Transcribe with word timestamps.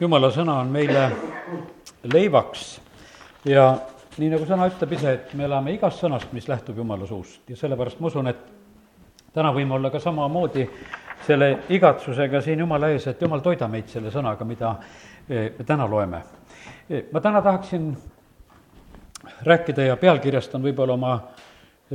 jumala 0.00 0.30
sõna 0.34 0.58
on 0.62 0.70
meile 0.72 1.08
leivaks 2.12 2.80
ja 3.48 3.70
nii 4.18 4.30
nagu 4.32 4.46
sõna 4.46 4.66
ütleb 4.70 4.92
ise, 4.96 5.12
et 5.14 5.34
me 5.38 5.46
elame 5.46 5.74
igast 5.76 6.02
sõnast, 6.02 6.32
mis 6.32 6.48
lähtub 6.48 6.78
jumala 6.78 7.06
suust 7.06 7.50
ja 7.50 7.56
sellepärast 7.56 8.00
ma 8.00 8.10
usun, 8.10 8.30
et 8.30 8.40
täna 9.34 9.52
võime 9.54 9.76
olla 9.76 9.90
ka 9.90 10.00
samamoodi 10.02 10.66
selle 11.26 11.50
igatsusega 11.74 12.40
siin 12.42 12.62
jumala 12.64 12.90
ees, 12.94 13.06
et 13.10 13.22
jumal, 13.22 13.42
toida 13.44 13.68
meid 13.68 13.90
selle 13.90 14.10
sõnaga, 14.14 14.46
mida 14.46 14.74
eh, 15.28 15.50
me 15.58 15.66
täna 15.66 15.86
loeme. 15.90 16.22
Eh, 16.88 17.04
ma 17.12 17.20
täna 17.20 17.42
tahaksin 17.42 17.90
rääkida 19.46 19.90
ja 19.90 19.96
pealkirjastan 19.96 20.62
võib-olla 20.62 20.94
oma 20.94 21.14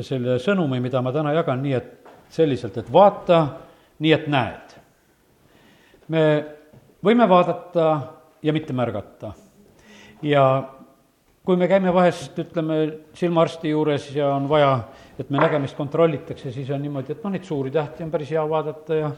selle 0.02 0.40
sõnumi, 0.42 0.80
mida 0.84 1.02
ma 1.02 1.12
täna 1.14 1.34
jagan, 1.34 1.62
nii 1.64 1.78
et 1.78 1.92
selliselt, 2.34 2.78
et 2.78 2.92
vaata 2.94 3.44
nii, 4.00 4.14
et 4.14 4.28
näed. 4.28 4.76
me 6.08 6.24
võime 7.04 7.28
vaadata 7.30 7.88
ja 8.44 8.54
mitte 8.54 8.74
märgata. 8.74 9.34
ja 10.22 10.64
kui 11.44 11.58
me 11.60 11.68
käime 11.68 11.94
vahest, 11.94 12.38
ütleme, 12.40 13.00
silmaarsti 13.14 13.70
juures 13.70 14.10
ja 14.16 14.30
on 14.36 14.48
vaja, 14.50 14.78
et 15.20 15.30
me 15.30 15.42
nägemist 15.42 15.76
kontrollitakse, 15.76 16.52
siis 16.52 16.70
on 16.72 16.82
niimoodi, 16.82 17.12
et 17.12 17.24
noh, 17.24 17.34
neid 17.34 17.44
suuri 17.44 17.72
tähti 17.72 18.04
on 18.04 18.12
päris 18.12 18.32
hea 18.32 18.44
vaadata 18.50 18.96
ja 18.96 19.12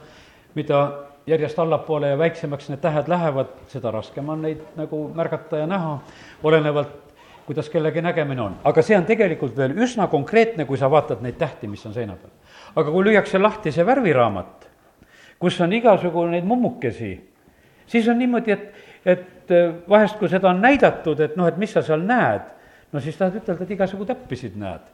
mida 0.56 0.80
järjest 1.28 1.60
allapoole 1.60 2.10
ja 2.10 2.18
väiksemaks 2.18 2.70
need 2.70 2.82
tähed 2.82 3.10
lähevad, 3.10 3.54
seda 3.70 3.92
raskem 3.94 4.30
on 4.30 4.42
neid 4.42 4.62
nagu 4.78 5.08
märgata 5.14 5.62
ja 5.62 5.68
näha, 5.70 6.00
olenevalt 6.44 7.06
kuidas 7.46 7.70
kellegi 7.70 8.02
nägemine 8.02 8.42
on. 8.42 8.58
aga 8.64 8.82
see 8.82 8.98
on 8.98 9.06
tegelikult 9.06 9.58
veel 9.58 9.76
üsna 9.78 10.08
konkreetne, 10.10 10.66
kui 10.66 10.78
sa 10.82 10.90
vaatad 10.92 11.22
neid 11.22 11.38
tähti, 11.38 11.68
mis 11.70 11.86
on 11.86 11.94
seina 11.94 12.16
peal. 12.18 12.34
aga 12.76 12.92
kui 12.92 13.06
lüüakse 13.06 13.42
lahti 13.42 13.72
see 13.72 13.86
värviraamat, 13.86 14.70
kus 15.40 15.62
on 15.62 15.74
igasugu 15.74 16.26
neid 16.32 16.46
mummukesi, 16.46 17.14
siis 17.88 18.08
on 18.12 18.20
niimoodi, 18.20 18.52
et, 18.52 18.84
et 19.06 19.54
äh, 19.56 19.72
vahest, 19.90 20.20
kui 20.20 20.30
seda 20.32 20.50
on 20.52 20.62
näidatud, 20.62 21.20
et 21.20 21.38
noh, 21.40 21.48
et 21.48 21.58
mis 21.62 21.72
sa 21.72 21.84
seal 21.86 22.06
näed, 22.06 22.52
no 22.92 23.04
siis 23.04 23.18
tahad 23.18 23.38
ütelda, 23.42 23.64
et 23.64 23.76
igasugu 23.78 24.08
täppisid 24.10 24.58
näed 24.60 24.94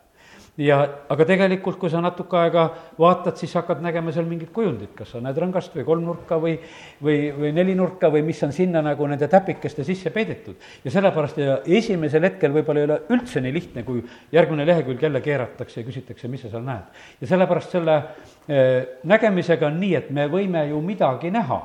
ja, 0.60 0.78
aga 1.12 1.26
tegelikult, 1.28 1.78
kui 1.80 1.90
sa 1.92 2.02
natuke 2.04 2.36
aega 2.40 2.66
vaatad, 3.00 3.38
siis 3.40 3.54
hakkad 3.56 3.82
nägema 3.84 4.12
seal 4.14 4.28
mingit 4.28 4.52
kujundit, 4.54 4.92
kas 4.98 5.14
sa 5.14 5.22
näed 5.24 5.38
rõngast 5.40 5.76
või 5.78 5.86
kolmnurka 5.88 6.38
või, 6.42 6.58
või, 7.04 7.18
või 7.38 7.54
nelinurka 7.56 8.12
või 8.12 8.24
mis 8.28 8.42
on 8.44 8.54
sinna 8.56 8.82
nagu 8.84 9.08
nende 9.08 9.30
täpikeste 9.32 9.86
sisse 9.88 10.12
peidetud. 10.12 10.56
ja 10.84 10.92
sellepärast 10.92 11.40
ja 11.40 11.58
esimesel 11.66 12.28
hetkel 12.28 12.54
võib-olla 12.56 12.84
ei 12.84 12.90
ole 12.90 13.00
üldse 13.16 13.42
nii 13.42 13.54
lihtne, 13.54 13.84
kui 13.88 14.04
järgmine 14.32 14.66
lehekülg 14.68 15.02
jälle 15.02 15.22
keeratakse 15.22 15.82
ja 15.82 15.88
küsitakse, 15.88 16.28
mis 16.28 16.44
sa 16.44 16.52
seal 16.52 16.66
näed. 16.68 17.04
ja 17.22 17.28
sellepärast 17.28 17.78
selle 17.78 18.02
eh, 18.48 18.98
nägemisega 19.04 19.68
on 19.72 19.80
nii, 19.80 19.96
et 19.96 20.12
me 20.12 20.28
võime 20.32 20.68
ju 20.70 20.82
midagi 20.84 21.32
näha, 21.32 21.62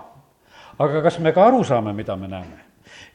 aga 0.78 1.02
kas 1.02 1.18
me 1.18 1.32
ka 1.32 1.46
aru 1.46 1.64
saame, 1.64 1.92
mida 1.92 2.16
me 2.16 2.28
näeme? 2.28 2.66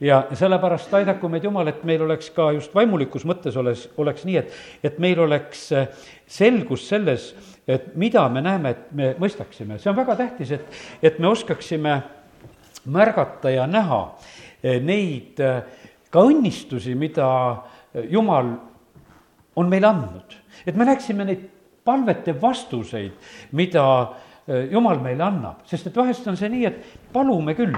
ja 0.02 0.24
sellepärast 0.34 0.94
aidaku 0.94 1.30
meid 1.30 1.44
Jumal, 1.44 1.68
et 1.70 1.84
meil 1.88 2.02
oleks 2.02 2.32
ka 2.36 2.50
just 2.56 2.74
vaimulikus 2.76 3.26
mõttes 3.28 3.58
oleks, 3.58 3.86
oleks 4.02 4.26
nii, 4.26 4.38
et, 4.42 4.56
et 4.84 4.98
meil 5.02 5.20
oleks 5.22 5.68
äh, 5.78 6.08
selgus 6.28 6.88
selles, 6.90 7.32
et 7.70 7.94
mida 8.00 8.24
me 8.30 8.42
näeme, 8.44 8.74
et 8.74 8.90
me 8.98 9.12
mõistaksime, 9.22 9.78
see 9.80 9.92
on 9.92 10.00
väga 10.00 10.18
tähtis, 10.24 10.56
et, 10.58 10.82
et 11.04 11.20
me 11.22 11.30
oskaksime 11.30 12.00
märgata 12.92 13.54
ja 13.54 13.68
näha 13.70 14.02
äh, 14.08 14.82
neid 14.82 15.40
äh, 15.46 15.62
ka 16.12 16.26
õnnistusi, 16.28 16.96
mida 16.98 17.30
Jumal 18.10 18.54
on 19.60 19.70
meile 19.70 19.88
andnud. 19.88 20.36
et 20.66 20.76
me 20.76 20.86
näeksime 20.88 21.26
neid 21.28 21.48
palvete 21.86 22.34
vastuseid, 22.42 23.14
mida 23.52 23.86
Jumal 24.72 25.00
meile 25.04 25.24
annab, 25.24 25.66
sest 25.68 25.88
et 25.88 25.96
vahest 25.96 26.28
on 26.28 26.38
see 26.40 26.50
nii, 26.52 26.66
et 26.68 27.01
palume 27.14 27.56
küll 27.58 27.76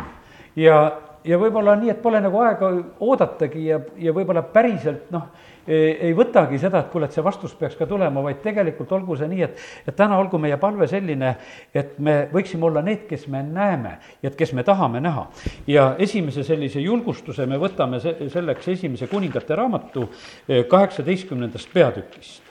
ja 0.55 0.83
ja 1.23 1.39
võib-olla 1.39 1.73
on 1.73 1.83
nii, 1.83 1.93
et 1.93 2.01
pole 2.03 2.19
nagu 2.23 2.39
aega 2.43 2.69
oodatagi 3.03 3.65
ja, 3.69 3.79
ja 3.99 4.13
võib-olla 4.15 4.43
päriselt 4.53 5.11
noh, 5.13 5.29
ei 5.67 6.11
võtagi 6.15 6.57
seda, 6.59 6.81
et 6.83 6.89
kuule, 6.91 7.07
et 7.07 7.15
see 7.15 7.23
vastus 7.23 7.53
peaks 7.55 7.77
ka 7.79 7.87
tulema, 7.87 8.19
vaid 8.25 8.41
tegelikult 8.43 8.91
olgu 8.97 9.15
see 9.19 9.29
nii, 9.31 9.45
et, 9.45 9.61
et 9.87 9.95
täna 9.95 10.17
olgu 10.19 10.39
meie 10.41 10.57
palve 10.59 10.89
selline, 10.91 11.29
et 11.71 11.93
me 12.03 12.17
võiksime 12.33 12.67
olla 12.67 12.83
need, 12.83 13.05
kes 13.07 13.29
me 13.31 13.39
näeme 13.47 13.93
ja 14.19 14.31
et 14.31 14.35
kes 14.39 14.51
me 14.57 14.65
tahame 14.67 14.99
näha. 15.03 15.29
ja 15.67 15.93
esimese 16.03 16.43
sellise 16.43 16.83
julgustuse 16.83 17.47
me 17.47 17.59
võtame 17.61 18.01
se-, 18.03 18.17
selleks 18.33 18.67
esimese 18.75 19.07
kuningate 19.07 19.55
raamatu 19.55 20.09
eh, 20.47 20.65
kaheksateistkümnendast 20.67 21.71
peatükist. 21.73 22.41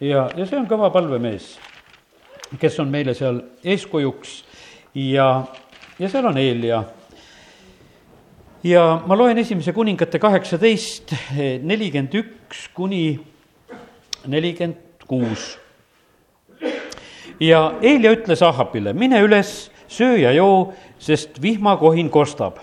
ja, 0.00 0.28
ja 0.36 0.44
see 0.44 0.60
on 0.60 0.68
kõva 0.68 0.92
palvemees, 0.92 1.54
kes 2.60 2.76
on 2.84 2.92
meile 2.92 3.16
seal 3.16 3.40
eeskujuks 3.64 4.42
ja, 5.08 5.46
ja 5.98 6.08
seal 6.08 6.26
on 6.26 6.38
Eelia 6.38 6.82
ja 8.64 9.00
ma 9.06 9.16
loen 9.18 9.38
esimese 9.38 9.72
kuningate 9.74 10.18
kaheksateist, 10.18 11.14
nelikümmend 11.62 12.14
üks 12.20 12.68
kuni 12.74 13.18
nelikümmend 14.26 15.06
kuus. 15.08 15.58
ja 17.40 17.72
Eelia 17.82 18.12
ütles 18.14 18.42
Ahapile, 18.42 18.92
mine 18.92 19.20
üles, 19.22 19.70
söö 19.88 20.16
ja 20.18 20.32
joo, 20.32 20.72
sest 20.98 21.42
vihmakohin 21.42 22.10
kostab. 22.10 22.58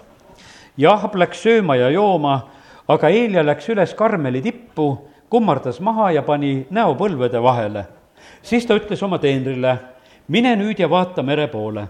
ja 0.77 0.93
Ahab 0.93 1.15
läks 1.15 1.43
sööma 1.43 1.75
ja 1.75 1.89
jooma, 1.89 2.47
aga 2.87 3.09
Eelia 3.09 3.45
läks 3.45 3.69
üles 3.69 3.93
Karmeli 3.93 4.41
tippu, 4.41 5.09
kummardas 5.29 5.79
maha 5.79 6.11
ja 6.11 6.23
pani 6.23 6.67
näo 6.69 6.95
põlvede 6.95 7.41
vahele. 7.43 7.85
siis 8.41 8.65
ta 8.65 8.75
ütles 8.75 9.03
oma 9.03 9.19
teenrile, 9.19 9.77
mine 10.27 10.55
nüüd 10.55 10.79
ja 10.79 10.89
vaata 10.89 11.23
mere 11.23 11.47
poole 11.47 11.87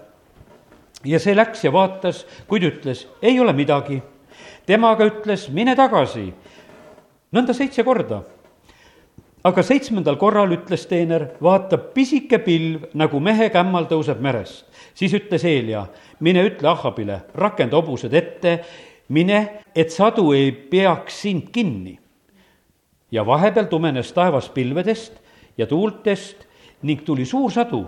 ja 1.06 1.20
see 1.20 1.36
läks 1.36 1.64
ja 1.66 1.72
vaatas, 1.74 2.26
kuid 2.50 2.66
ütles, 2.66 3.06
ei 3.22 3.40
ole 3.40 3.54
midagi. 3.54 4.02
tema 4.66 4.92
aga 4.92 5.06
ütles, 5.06 5.50
mine 5.50 5.76
tagasi. 5.76 6.34
nõnda 7.32 7.54
seitse 7.54 7.84
korda. 7.84 8.24
aga 9.44 9.64
seitsmendal 9.64 10.18
korral 10.18 10.52
ütles 10.52 10.88
teener, 10.88 11.28
vaata, 11.42 11.78
pisike 11.78 12.40
pilv 12.40 12.90
nagu 12.94 13.20
mehe 13.20 13.50
kämmal 13.50 13.86
tõuseb 13.86 14.20
merest. 14.20 14.66
siis 14.94 15.14
ütles 15.14 15.44
Eelia, 15.44 15.88
mine 16.20 16.44
ütle 16.46 16.68
Ahhabile, 16.68 17.22
rakenda 17.36 17.78
hobused 17.78 18.14
ette, 18.14 18.64
mine, 19.10 19.62
et 19.76 19.92
sadu 19.92 20.34
ei 20.34 20.52
peaks 20.52 21.22
sind 21.22 21.52
kinni. 21.52 22.00
ja 23.12 23.26
vahepeal 23.26 23.66
tumenes 23.66 24.12
taevas 24.14 24.50
pilvedest 24.50 25.22
ja 25.58 25.68
tuultest 25.68 26.48
ning 26.82 27.06
tuli 27.06 27.26
suur 27.26 27.52
sadu 27.52 27.86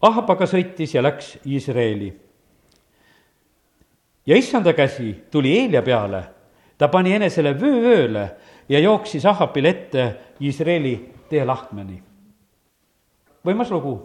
Ahab 0.00 0.30
aga 0.32 0.46
sõitis 0.48 0.94
ja 0.94 1.02
läks 1.04 1.34
Iisraeli 1.44 2.29
ja 4.30 4.36
issanda 4.36 4.72
käsi 4.72 5.24
tuli 5.30 5.58
Eelia 5.58 5.82
peale, 5.82 6.22
ta 6.78 6.88
pani 6.88 7.16
enesele 7.18 7.50
vöövööle 7.58 8.28
ja 8.68 8.78
jooksis 8.78 9.26
Ahapile 9.26 9.68
ette 9.68 10.04
Iisraeli 10.40 10.94
teelahkmeni. 11.28 12.02
võimas 13.46 13.70
lugu, 13.74 13.96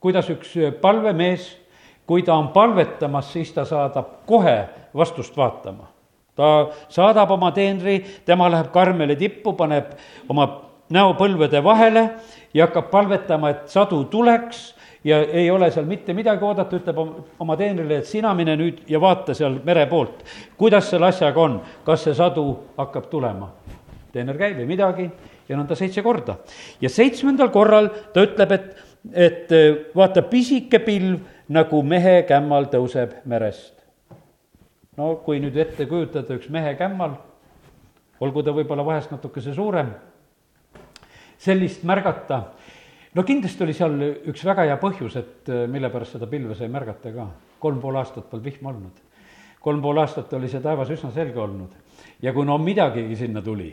kuidas 0.00 0.30
üks 0.30 0.54
palvemees, 0.80 1.58
kui 2.06 2.22
ta 2.22 2.34
on 2.34 2.48
palvetamas, 2.48 3.32
siis 3.32 3.52
ta 3.52 3.64
saadab 3.68 4.24
kohe 4.26 4.68
vastust 4.94 5.36
vaatama. 5.36 5.92
ta 6.34 6.70
saadab 6.88 7.30
oma 7.30 7.52
teenri, 7.52 8.00
tema 8.24 8.48
läheb 8.50 8.72
Karmeli 8.72 9.16
tippu, 9.16 9.52
paneb 9.52 9.92
oma 10.28 10.48
näo 10.90 11.12
põlvede 11.12 11.60
vahele 11.64 12.08
ja 12.54 12.66
hakkab 12.66 12.90
palvetama, 12.90 13.50
et 13.50 13.68
sadu 13.68 14.04
tuleks 14.04 14.77
ja 15.08 15.22
ei 15.22 15.50
ole 15.50 15.70
seal 15.72 15.86
mitte 15.88 16.14
midagi 16.14 16.44
oodata, 16.44 16.76
ütleb 16.76 16.98
oma 17.40 17.56
teenrile, 17.56 18.00
et 18.02 18.08
sina 18.08 18.34
mine 18.36 18.56
nüüd 18.60 18.82
ja 18.90 19.00
vaata 19.00 19.34
seal 19.36 19.58
mere 19.64 19.86
poolt, 19.88 20.20
kuidas 20.60 20.90
selle 20.92 21.08
asjaga 21.08 21.44
on, 21.44 21.58
kas 21.86 22.04
see 22.06 22.16
sadu 22.18 22.44
hakkab 22.76 23.08
tulema. 23.10 23.52
teener 24.12 24.38
käib, 24.40 24.58
ei 24.58 24.66
midagi 24.66 25.04
ja 25.48 25.56
nõnda 25.56 25.76
seitse 25.76 26.02
korda. 26.02 26.38
ja 26.80 26.88
seitsmendal 26.88 27.50
korral 27.54 27.90
ta 28.12 28.24
ütleb, 28.26 28.52
et, 28.52 28.68
et 29.14 29.56
vaata, 29.96 30.22
pisike 30.22 30.80
pilv 30.84 31.20
nagu 31.48 31.82
mehe 31.82 32.22
kämmal 32.28 32.68
tõuseb 32.72 33.22
merest. 33.24 33.74
no 34.96 35.14
kui 35.24 35.40
nüüd 35.40 35.56
ette 35.56 35.86
kujutada 35.86 36.36
üks 36.36 36.50
mehe 36.52 36.74
kämmal, 36.76 37.16
olgu 38.20 38.42
ta 38.42 38.52
võib-olla 38.52 38.84
vahest 38.84 39.12
natukese 39.14 39.54
suurem, 39.54 39.94
sellist 41.38 41.84
märgata 41.86 42.42
no 43.18 43.24
kindlasti 43.26 43.64
oli 43.66 43.74
seal 43.74 43.98
üks 44.30 44.44
väga 44.46 44.68
hea 44.68 44.78
põhjus, 44.78 45.16
et 45.18 45.50
äh, 45.50 45.64
mille 45.70 45.90
pärast 45.90 46.14
seda 46.14 46.28
pilve 46.30 46.54
sai 46.54 46.70
märgata 46.70 47.10
ka. 47.14 47.26
kolm 47.58 47.80
pool 47.82 47.96
aastat 47.98 48.28
polnud 48.30 48.44
vihma 48.44 48.70
olnud. 48.70 49.00
kolm 49.60 49.82
pool 49.82 49.98
aastat 49.98 50.32
oli 50.38 50.48
see 50.48 50.62
taevas 50.62 50.90
üsna 50.94 51.10
selge 51.10 51.40
olnud. 51.42 51.74
ja 52.22 52.32
kui 52.32 52.46
no 52.46 52.58
midagigi 52.58 53.16
sinna 53.16 53.42
tuli, 53.42 53.72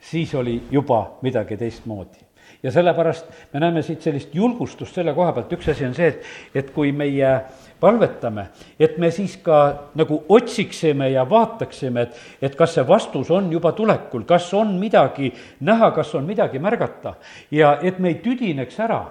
siis 0.00 0.34
oli 0.34 0.62
juba 0.70 1.18
midagi 1.22 1.56
teistmoodi 1.56 2.25
ja 2.62 2.72
sellepärast 2.72 3.30
me 3.52 3.60
näeme 3.60 3.82
siit 3.82 4.02
sellist 4.02 4.34
julgustust 4.34 4.94
selle 4.94 5.14
koha 5.14 5.32
pealt, 5.36 5.52
üks 5.52 5.70
asi 5.72 5.86
on 5.86 5.94
see, 5.94 6.08
et, 6.12 6.26
et 6.54 6.70
kui 6.74 6.92
meie 6.92 7.32
palvetame, 7.80 8.48
et 8.80 8.96
me 8.98 9.10
siis 9.12 9.36
ka 9.44 9.90
nagu 9.98 10.22
otsiksime 10.32 11.10
ja 11.12 11.26
vaataksime, 11.28 12.06
et, 12.06 12.20
et 12.48 12.56
kas 12.56 12.76
see 12.76 12.86
vastus 12.88 13.30
on 13.30 13.50
juba 13.52 13.72
tulekul, 13.76 14.24
kas 14.28 14.48
on 14.56 14.74
midagi 14.80 15.32
näha, 15.60 15.90
kas 15.96 16.14
on 16.16 16.26
midagi 16.28 16.60
märgata 16.62 17.16
ja 17.50 17.76
et 17.82 17.98
me 17.98 18.14
ei 18.14 18.20
tüdineks 18.24 18.80
ära. 18.80 19.04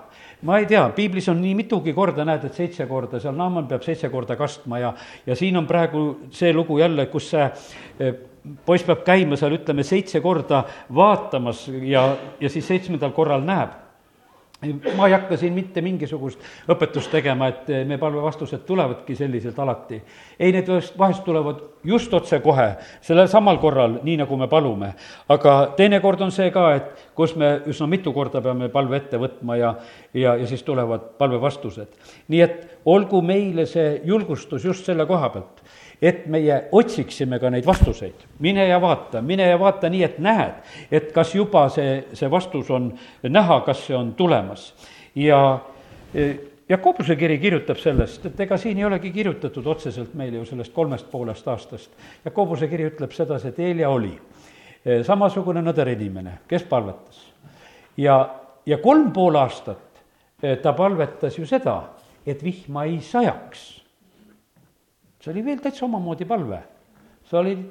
Ma 0.46 0.60
ei 0.60 0.68
tea, 0.70 0.84
piiblis 0.94 1.30
on 1.32 1.40
nii 1.42 1.56
mitugi 1.58 1.94
korda, 1.96 2.26
näed, 2.28 2.44
et 2.46 2.58
seitse 2.58 2.86
korda, 2.90 3.18
seal 3.24 3.34
Naaman 3.38 3.70
peab 3.70 3.86
seitse 3.86 4.12
korda 4.14 4.36
kastma 4.38 4.82
ja, 4.82 4.92
ja 5.26 5.38
siin 5.38 5.58
on 5.58 5.66
praegu 5.66 6.04
see 6.36 6.52
lugu 6.54 6.78
jälle, 6.78 7.08
kus 7.10 7.32
see 7.32 7.46
eh, 7.46 8.18
poiss 8.66 8.86
peab 8.86 9.02
käima 9.08 9.38
seal, 9.40 9.58
ütleme, 9.58 9.84
seitse 9.84 10.22
korda 10.22 10.64
vaatamas 10.96 11.66
ja, 11.82 12.08
ja 12.40 12.52
siis 12.52 12.68
seitsmendal 12.68 13.16
korral 13.16 13.46
näeb 13.46 13.82
ma 14.98 15.08
ei 15.08 15.14
hakka 15.14 15.38
siin 15.38 15.54
mitte 15.54 15.82
mingisugust 15.84 16.40
õpetust 16.72 17.12
tegema, 17.12 17.50
et 17.52 17.68
meie 17.88 18.00
palvevastused 18.02 18.64
tulevadki 18.66 19.16
selliselt 19.16 19.60
alati. 19.60 20.02
ei, 20.40 20.52
need 20.52 20.70
vahest 20.98 21.24
tulevad 21.26 21.60
just 21.84 22.14
otsekohe, 22.14 22.68
sellel 23.02 23.28
samal 23.28 23.60
korral, 23.62 24.00
nii 24.04 24.18
nagu 24.24 24.38
me 24.38 24.48
palume. 24.48 24.94
aga 25.30 25.56
teinekord 25.78 26.22
on 26.22 26.32
see 26.32 26.52
ka, 26.52 26.70
et 26.76 27.10
kus 27.16 27.36
me 27.36 27.60
üsna 27.68 27.88
mitu 27.88 28.14
korda 28.14 28.42
peame 28.42 28.70
palve 28.70 28.98
ette 28.98 29.20
võtma 29.20 29.60
ja, 29.60 29.76
ja, 30.14 30.36
ja 30.36 30.48
siis 30.48 30.64
tulevad 30.64 31.14
palvevastused. 31.20 31.92
nii 32.28 32.42
et 32.42 32.80
olgu 32.86 33.22
meile 33.22 33.66
see 33.66 34.02
julgustus 34.06 34.66
just 34.66 34.86
selle 34.86 35.06
koha 35.06 35.30
pealt 35.30 35.65
et 36.02 36.26
meie 36.28 36.58
otsiksime 36.72 37.40
ka 37.40 37.50
neid 37.50 37.66
vastuseid. 37.66 38.26
mine 38.40 38.68
ja 38.68 38.82
vaata, 38.82 39.22
mine 39.22 39.48
ja 39.48 39.60
vaata 39.60 39.90
nii, 39.90 40.04
et 40.04 40.20
näed, 40.20 40.58
et 40.92 41.12
kas 41.12 41.36
juba 41.36 41.68
see, 41.70 42.04
see 42.14 42.32
vastus 42.32 42.70
on 42.72 42.92
näha, 43.24 43.62
kas 43.66 43.86
see 43.88 43.96
on 43.96 44.14
tulemas. 44.14 44.74
ja 45.16 45.60
e, 46.14 46.36
Jakobuse 46.70 47.16
kiri 47.16 47.38
kirjutab 47.38 47.78
sellest, 47.78 48.24
et 48.26 48.40
ega 48.42 48.58
siin 48.58 48.80
ei 48.80 48.86
olegi 48.88 49.12
kirjutatud 49.14 49.68
otseselt 49.70 50.16
meile 50.18 50.40
ju 50.40 50.46
sellest 50.50 50.74
kolmest 50.74 51.12
poolest 51.12 51.48
aastast. 51.48 51.92
Jakobuse 52.26 52.66
kiri 52.68 52.88
ütleb 52.90 53.14
sedasi, 53.14 53.52
et 53.52 53.60
Eelia 53.60 53.90
oli 53.94 54.10
e, 54.86 55.04
samasugune 55.06 55.62
nõder 55.62 55.94
inimene, 55.94 56.40
kes 56.50 56.66
palvetas. 56.70 57.22
ja, 57.98 58.18
ja 58.66 58.78
kolm 58.78 59.12
pool 59.14 59.38
aastat 59.38 60.02
e, 60.42 60.56
ta 60.56 60.74
palvetas 60.74 61.38
ju 61.38 61.46
seda, 61.46 61.82
et 62.26 62.42
vihma 62.44 62.88
ei 62.90 62.98
sajaks 63.02 63.85
see 65.26 65.34
oli 65.34 65.42
veel 65.46 65.62
täitsa 65.62 65.86
omamoodi 65.88 66.26
palve. 66.26 66.60
sa 67.26 67.40
olid 67.40 67.64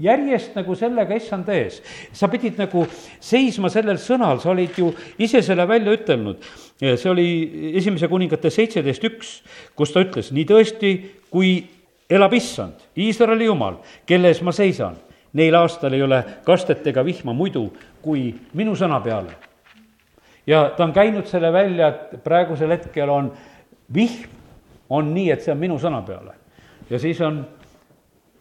järjest 0.00 0.54
nagu 0.56 0.74
sellega 0.74 1.16
issand 1.16 1.48
ees. 1.52 1.82
sa 2.12 2.28
pidid 2.28 2.56
nagu 2.56 2.86
seisma 3.20 3.68
sellel 3.72 3.98
sõnal, 4.00 4.40
sa 4.40 4.50
olid 4.54 4.78
ju 4.78 4.92
ise 5.18 5.42
selle 5.42 5.68
välja 5.68 5.92
ütelnud. 5.92 6.40
see 6.80 7.10
oli 7.10 7.26
esimese 7.76 8.08
kuningate 8.08 8.50
seitseteist 8.50 9.04
üks, 9.04 9.32
kus 9.76 9.92
ta 9.92 10.00
ütles, 10.00 10.32
nii 10.32 10.44
tõesti, 10.48 10.92
kui 11.30 11.66
elab 12.08 12.32
issand, 12.32 12.80
Iisraeli 12.96 13.44
jumal, 13.44 13.82
kelle 14.06 14.32
ees 14.32 14.40
ma 14.42 14.52
seisan, 14.52 14.96
neil 15.36 15.54
aastal 15.54 15.92
ei 15.92 16.02
ole 16.02 16.22
kastet 16.44 16.86
ega 16.86 17.04
vihma 17.04 17.34
muidu 17.36 17.66
kui 18.00 18.30
minu 18.54 18.72
sõna 18.72 19.02
peale. 19.04 19.36
ja 20.46 20.70
ta 20.76 20.84
on 20.84 20.96
käinud 20.96 21.28
selle 21.28 21.52
välja, 21.52 21.88
et 21.88 22.24
praegusel 22.24 22.72
hetkel 22.72 23.10
on 23.10 23.30
vihm, 23.92 24.32
on 24.88 25.12
nii, 25.12 25.30
et 25.30 25.42
see 25.42 25.52
on 25.52 25.60
minu 25.60 25.76
sõna 25.82 26.00
peale 26.06 26.45
ja 26.90 27.00
siis 27.02 27.20
on, 27.24 27.42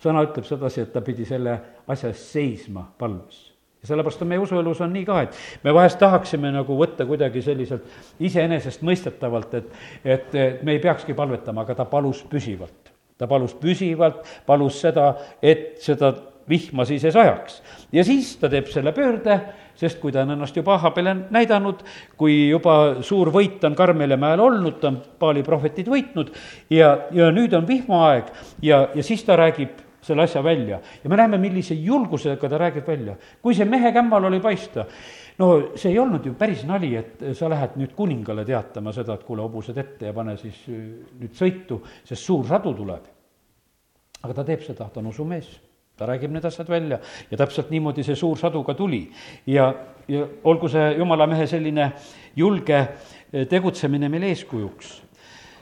sõna 0.02 0.24
ütleb 0.28 0.46
sedasi, 0.48 0.86
et 0.86 0.94
ta 0.94 1.02
pidi 1.06 1.26
selle 1.26 1.60
asja 1.88 2.12
eest 2.12 2.32
seisma 2.36 2.86
palves 3.00 3.56
ja 3.86 3.92
sellepärast 3.92 4.22
on 4.26 4.32
meie 4.32 4.42
usuelus 4.42 4.82
on 4.82 4.94
nii 4.94 5.06
ka, 5.06 5.20
et 5.28 5.64
me 5.64 5.74
vahest 5.76 6.00
tahaksime 6.02 6.50
nagu 6.56 6.78
võtta 6.80 7.06
kuidagi 7.06 7.44
selliselt 7.46 7.86
iseenesestmõistetavalt, 8.26 9.54
et, 9.60 9.68
et, 10.04 10.38
et 10.42 10.64
me 10.66 10.74
ei 10.74 10.82
peakski 10.82 11.14
palvetama, 11.14 11.62
aga 11.62 11.78
ta 11.78 11.86
palus 11.90 12.24
püsivalt. 12.30 12.94
ta 13.18 13.28
palus 13.32 13.54
püsivalt, 13.56 14.26
palus 14.46 14.82
seda, 14.82 15.14
et 15.42 15.78
seda 15.86 16.12
vihma 16.50 16.86
siis 16.86 17.06
ei 17.06 17.14
sajaks. 17.14 17.62
ja 17.94 18.04
siis 18.04 18.36
ta 18.42 18.50
teeb 18.50 18.68
selle 18.74 18.94
pöörde 18.94 19.40
sest 19.76 20.00
kui 20.02 20.12
ta 20.12 20.24
on 20.24 20.36
ennast 20.36 20.56
juba 20.56 20.76
Ahabile 20.76 21.16
näidanud, 21.34 21.84
kui 22.18 22.50
juba 22.50 23.02
suur 23.06 23.32
võit 23.34 23.64
on 23.68 23.76
Karmeli 23.76 24.18
mäel 24.20 24.40
olnud, 24.40 24.80
ta 24.82 24.92
on 24.92 25.02
Paali 25.20 25.44
prohvetid 25.44 25.90
võitnud 25.92 26.32
ja, 26.70 26.96
ja 27.12 27.32
nüüd 27.36 27.54
on 27.58 27.68
vihmaaeg 27.68 28.32
ja, 28.64 28.88
ja 28.96 29.04
siis 29.04 29.24
ta 29.28 29.38
räägib 29.40 29.84
selle 30.06 30.24
asja 30.24 30.44
välja. 30.44 30.80
ja 31.04 31.10
me 31.10 31.18
näeme, 31.18 31.38
millise 31.38 31.74
julgusega 31.74 32.50
ta 32.50 32.58
räägib 32.58 32.88
välja. 32.88 33.16
kui 33.42 33.56
see 33.56 33.66
mehe 33.66 33.92
kämmal 33.92 34.30
oli 34.30 34.40
paista, 34.40 34.86
no 35.38 35.52
see 35.76 35.92
ei 35.92 36.00
olnud 36.00 36.26
ju 36.26 36.34
päris 36.38 36.64
nali, 36.66 36.94
et 36.96 37.26
sa 37.34 37.50
lähed 37.50 37.78
nüüd 37.80 37.96
kuningale 37.98 38.46
teatama 38.46 38.94
seda, 38.94 39.18
et 39.18 39.24
kuule, 39.26 39.42
hobused 39.46 39.78
ette 39.78 40.12
ja 40.12 40.14
pane 40.14 40.38
siis 40.38 40.62
äh, 40.70 40.84
nüüd 41.22 41.34
sõitu, 41.38 41.82
sest 42.04 42.22
suur 42.22 42.46
sadu 42.48 42.74
tuleb. 42.78 43.12
aga 44.22 44.34
ta 44.34 44.44
teeb 44.44 44.62
seda, 44.66 44.90
ta 44.90 45.02
on 45.02 45.12
usumees 45.14 45.50
ta 45.98 46.06
räägib 46.06 46.32
need 46.32 46.46
asjad 46.46 46.70
välja 46.70 47.00
ja 47.32 47.38
täpselt 47.38 47.70
niimoodi 47.70 48.04
see 48.04 48.16
suur 48.16 48.38
sadu 48.38 48.64
ka 48.64 48.74
tuli. 48.74 49.12
ja, 49.46 49.74
ja 50.08 50.28
olgu 50.44 50.68
see 50.70 50.94
jumala 50.98 51.28
mehe 51.28 51.48
selline 51.48 51.92
julge 52.36 52.78
eh, 53.34 53.48
tegutsemine 53.48 54.10
meil 54.10 54.24
eeskujuks. 54.24 55.04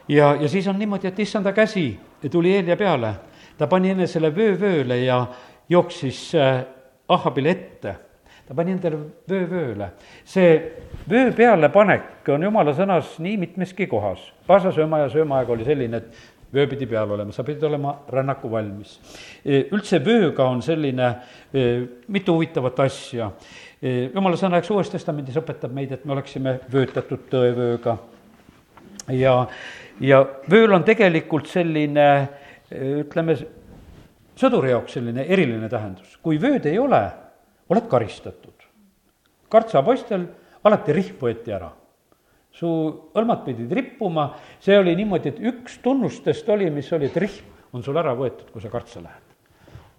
ja, 0.08 0.36
ja 0.42 0.50
siis 0.50 0.68
on 0.68 0.80
niimoodi, 0.80 1.08
et 1.08 1.20
issanda 1.20 1.54
käsi 1.54 2.00
tuli 2.32 2.56
Eelia 2.56 2.78
peale, 2.78 3.14
ta 3.58 3.68
pani 3.68 3.90
enesele 3.90 4.36
vöö 4.36 4.60
vööle 4.60 4.98
ja 5.06 5.26
jooksis 5.70 6.34
eh, 6.36 6.66
Ahabile 7.08 7.50
ette 7.50 7.96
ta 8.48 8.54
pani 8.54 8.72
endale 8.72 8.98
vöö 9.30 9.48
vööle. 9.50 9.92
see 10.26 10.72
vöö 11.10 11.32
pealepanek 11.32 12.28
on 12.30 12.44
jumala 12.44 12.74
sõnas 12.76 13.16
nii 13.20 13.38
mitmeski 13.38 13.88
kohas. 13.88 14.20
Paasa 14.48 14.72
sööma 14.72 15.00
ja 15.04 15.10
söömaaeg 15.10 15.50
oli 15.50 15.66
selline, 15.66 15.98
et 15.98 16.33
vöö 16.54 16.68
pidi 16.70 16.86
peal 16.86 17.12
olema, 17.12 17.34
sa 17.34 17.44
pidid 17.44 17.64
olema 17.64 17.96
rännaku 18.12 18.52
valmis. 18.52 18.94
E, 19.46 19.64
üldse 19.74 20.00
vööga 20.06 20.46
on 20.46 20.62
selline 20.62 21.10
e, 21.54 21.66
mitu 22.14 22.36
huvitavat 22.38 22.84
asja. 22.86 23.32
E, 23.82 24.12
jumala 24.14 24.38
sõna, 24.40 24.60
eks 24.62 24.72
Uues 24.74 24.92
Testamendis 24.94 25.38
õpetab 25.42 25.74
meid, 25.74 25.96
et 25.96 26.06
me 26.06 26.14
oleksime 26.18 26.60
vöötatud 26.74 27.26
tõevööga. 27.32 27.98
ja, 29.18 29.36
ja 30.00 30.24
vööl 30.50 30.78
on 30.78 30.86
tegelikult 30.86 31.50
selline 31.52 32.08
ütleme, 32.74 33.36
sõduri 34.40 34.72
jaoks 34.74 34.98
selline 34.98 35.26
eriline 35.26 35.70
tähendus. 35.70 36.18
kui 36.22 36.40
vööd 36.42 36.66
ei 36.66 36.80
ole, 36.80 37.04
oled 37.70 37.88
karistatud. 37.90 38.54
kartsapoistel 39.50 40.28
alati 40.64 40.94
rihm 40.94 41.18
võeti 41.22 41.54
ära 41.54 41.74
su 42.54 42.70
õlmad 43.18 43.44
pidid 43.48 43.72
rippuma, 43.74 44.30
see 44.62 44.78
oli 44.78 44.94
niimoodi, 44.98 45.34
et 45.34 45.44
üks 45.52 45.80
tunnustest 45.84 46.50
oli, 46.54 46.70
mis 46.74 46.92
oli, 46.94 47.10
et 47.10 47.18
rihm 47.18 47.74
on 47.74 47.84
sul 47.86 47.98
ära 47.98 48.14
võetud, 48.18 48.52
kui 48.54 48.62
sa 48.62 48.70
kartsa 48.70 49.02
lähed. 49.02 49.30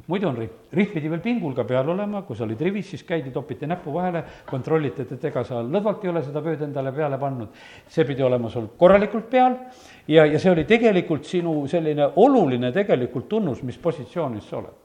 muidu 0.06 0.28
on 0.28 0.36
rihm, 0.36 0.50
rihm 0.72 0.92
pidi 0.92 1.08
veel 1.08 1.22
pingul 1.24 1.54
ka 1.56 1.64
peal 1.64 1.88
olema, 1.88 2.22
kui 2.22 2.36
sa 2.36 2.44
olid 2.44 2.60
rivis, 2.60 2.90
siis 2.92 3.02
käidi, 3.08 3.32
topiti 3.32 3.66
näpu 3.66 3.92
vahele, 3.92 4.22
kontrolliti, 4.46 5.02
et 5.02 5.24
ega 5.24 5.42
sa 5.44 5.62
lõdvalt 5.64 6.04
ei 6.04 6.12
ole 6.12 6.22
seda 6.22 6.42
vööd 6.44 6.62
endale 6.62 6.92
peale 6.92 7.18
pannud. 7.18 7.48
see 7.88 8.04
pidi 8.04 8.22
olema 8.22 8.50
sul 8.50 8.68
korralikult 8.78 9.30
peal 9.30 9.56
ja, 10.06 10.26
ja 10.26 10.38
see 10.38 10.52
oli 10.52 10.64
tegelikult 10.64 11.24
sinu 11.24 11.66
selline 11.66 12.12
oluline 12.16 12.72
tegelikult 12.72 13.28
tunnus, 13.28 13.62
mis 13.62 13.78
positsioonis 13.78 14.48
sa 14.48 14.60
oled. 14.60 14.78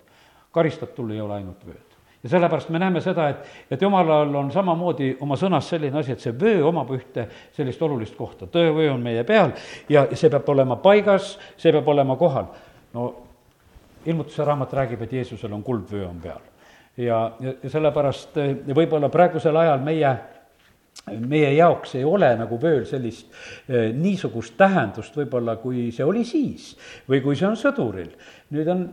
karistatul 0.52 1.12
ei 1.12 1.22
ole 1.22 1.36
ainult 1.36 1.68
vööd 1.68 1.89
ja 2.24 2.30
sellepärast 2.30 2.70
me 2.70 2.80
näeme 2.80 3.02
seda, 3.02 3.30
et, 3.30 3.46
et 3.72 3.82
jumalal 3.82 4.36
on 4.36 4.52
samamoodi 4.52 5.14
oma 5.24 5.38
sõnas 5.40 5.70
selline 5.72 6.02
asi, 6.02 6.14
et 6.16 6.24
see 6.24 6.36
vöö 6.40 6.66
omab 6.68 6.92
ühte 6.96 7.28
sellist 7.56 7.82
olulist 7.82 8.16
kohta, 8.18 8.48
tõevöö 8.52 8.92
on 8.94 9.04
meie 9.04 9.24
peal 9.28 9.54
ja 9.90 10.06
see 10.14 10.32
peab 10.32 10.50
olema 10.50 10.80
paigas, 10.84 11.38
see 11.58 11.72
peab 11.76 11.88
olema 11.88 12.18
kohal. 12.20 12.52
no 12.94 13.10
ilmutuse 14.06 14.46
raamat 14.46 14.74
räägib, 14.74 15.02
et 15.02 15.14
Jeesusel 15.14 15.54
on 15.54 15.64
kuldvöö 15.64 16.08
on 16.08 16.20
peal. 16.24 16.42
ja, 16.98 17.32
ja, 17.40 17.54
ja 17.64 17.70
sellepärast 17.70 18.36
võib-olla 18.76 19.10
praegusel 19.10 19.58
ajal 19.58 19.80
meie 19.84 20.18
meie 21.08 21.54
jaoks 21.54 21.96
ei 21.96 22.04
ole 22.04 22.30
nagu 22.38 22.58
vööl 22.62 22.86
sellist 22.86 23.30
eh, 23.70 23.94
niisugust 23.96 24.58
tähendust 24.58 25.16
võib-olla, 25.16 25.56
kui 25.62 25.90
see 25.96 26.06
oli 26.06 26.26
siis 26.28 26.74
või 27.10 27.22
kui 27.24 27.38
see 27.40 27.48
on 27.48 27.58
sõduril. 27.58 28.12
nüüd 28.52 28.68
on 28.68 28.90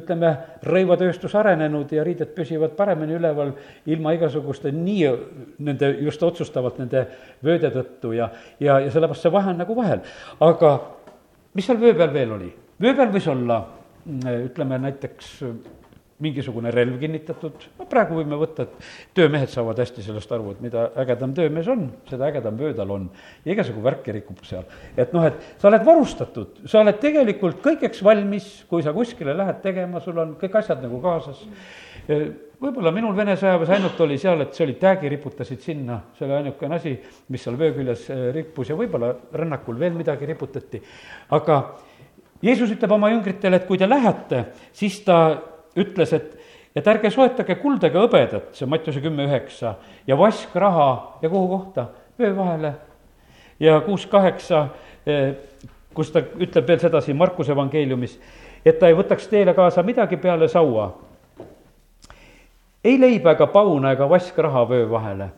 ütleme, 0.00 0.30
rõivatööstus 0.66 1.34
arenenud 1.38 1.92
ja 1.92 2.04
riided 2.06 2.34
püsivad 2.36 2.74
paremini 2.78 3.16
üleval 3.18 3.54
ilma 3.86 4.14
igasuguste 4.16 4.72
nii, 4.74 5.12
nende 5.64 5.90
just 6.04 6.22
otsustavalt 6.22 6.80
nende 6.82 7.06
vööde 7.44 7.70
tõttu 7.74 8.14
ja, 8.16 8.30
ja, 8.60 8.80
ja 8.84 8.90
sellepärast 8.90 9.26
see 9.26 9.34
vahe 9.34 9.54
on 9.54 9.62
nagu 9.62 9.76
vahel. 9.76 10.04
aga 10.40 10.74
mis 11.54 11.66
seal 11.66 11.80
vöö 11.80 11.94
peal 11.94 12.12
veel 12.14 12.36
oli? 12.38 12.52
vöö 12.80 12.94
peal 12.98 13.14
võis 13.14 13.30
olla 13.30 13.62
ütleme 14.44 14.78
näiteks 14.78 15.38
mingisugune 16.22 16.70
relv 16.70 16.98
kinnitatud, 17.00 17.64
no 17.78 17.86
praegu 17.90 18.20
võime 18.20 18.36
võtta, 18.38 18.66
et 18.68 19.14
töömehed 19.18 19.50
saavad 19.50 19.80
hästi 19.82 20.04
sellest 20.04 20.30
aru, 20.34 20.52
et 20.54 20.60
mida 20.62 20.86
ägedam 21.02 21.32
töömees 21.34 21.68
on, 21.72 21.88
seda 22.06 22.28
ägedam 22.28 22.58
vöö 22.58 22.74
tal 22.76 22.92
on. 22.94 23.08
ja 23.44 23.52
igasugu 23.52 23.82
värki 23.82 24.14
rikub 24.14 24.44
seal. 24.46 24.64
et 24.96 25.12
noh, 25.12 25.24
et 25.26 25.40
sa 25.58 25.68
oled 25.68 25.84
varustatud, 25.86 26.60
sa 26.70 26.84
oled 26.84 27.00
tegelikult 27.02 27.58
kõigeks 27.64 28.02
valmis, 28.04 28.50
kui 28.70 28.84
sa 28.86 28.94
kuskile 28.94 29.34
lähed 29.36 29.58
tegema, 29.62 30.00
sul 30.00 30.18
on 30.22 30.36
kõik 30.40 30.54
asjad 30.60 30.84
nagu 30.84 31.00
kaasas. 31.02 31.40
võib-olla 32.60 32.92
minul 32.94 33.16
Vene 33.16 33.34
sõjaväes 33.40 33.72
ainult 33.74 34.00
oli 34.00 34.18
seal, 34.18 34.44
et 34.44 34.54
see 34.54 34.64
oli 34.68 34.76
täägi, 34.78 35.08
riputasid 35.08 35.60
sinna, 35.60 35.98
see 36.18 36.28
oli 36.28 36.36
ainukene 36.36 36.78
asi, 36.78 36.94
mis 37.28 37.42
seal 37.42 37.58
vöö 37.58 37.74
küljes 37.74 38.06
eh, 38.10 38.28
rippus 38.36 38.70
ja 38.70 38.76
võib-olla 38.78 39.10
rännakul 39.32 39.78
veel 39.80 39.98
midagi 39.98 40.30
riputati. 40.30 40.82
aga 41.30 41.58
Jeesus 42.44 42.70
ütleb 42.70 42.92
oma 42.92 43.08
jüngritele, 43.08 43.56
et 43.56 43.66
kui 43.66 43.78
te 43.80 43.88
lähete, 43.88 44.44
siis 44.76 44.98
ta 45.04 45.18
ütles, 45.76 46.12
et, 46.12 46.32
et 46.76 46.88
ärge 46.88 47.10
soetage 47.10 47.56
kulda 47.60 47.90
ega 47.90 48.02
hõbedat, 48.04 48.52
see 48.54 48.66
on 48.66 48.72
Mattiuse 48.74 49.02
kümme 49.04 49.26
üheksa, 49.28 49.76
ja 50.06 50.18
vaskraha 50.18 50.88
ja 51.22 51.30
kuhu 51.30 51.48
kohta? 51.48 51.86
vöö 52.18 52.36
vahele. 52.36 52.74
ja 53.60 53.80
kuus-kaheksa, 53.80 54.68
kus 55.94 56.10
ta 56.10 56.22
ütleb 56.22 56.68
veel 56.68 56.78
sedasi 56.78 57.14
Markuse 57.14 57.52
evangeeliumis, 57.52 58.18
et 58.64 58.78
ta 58.78 58.88
ei 58.88 58.94
võtaks 58.94 59.26
teele 59.30 59.54
kaasa 59.54 59.82
midagi 59.82 60.16
peale 60.16 60.48
saua. 60.48 60.92
ei 62.84 63.00
leiba 63.00 63.32
ega 63.32 63.46
pauna 63.46 63.92
ega 63.92 64.08
vask 64.08 64.38
raha 64.38 64.68
vöö 64.68 64.90
vahele 64.90 65.30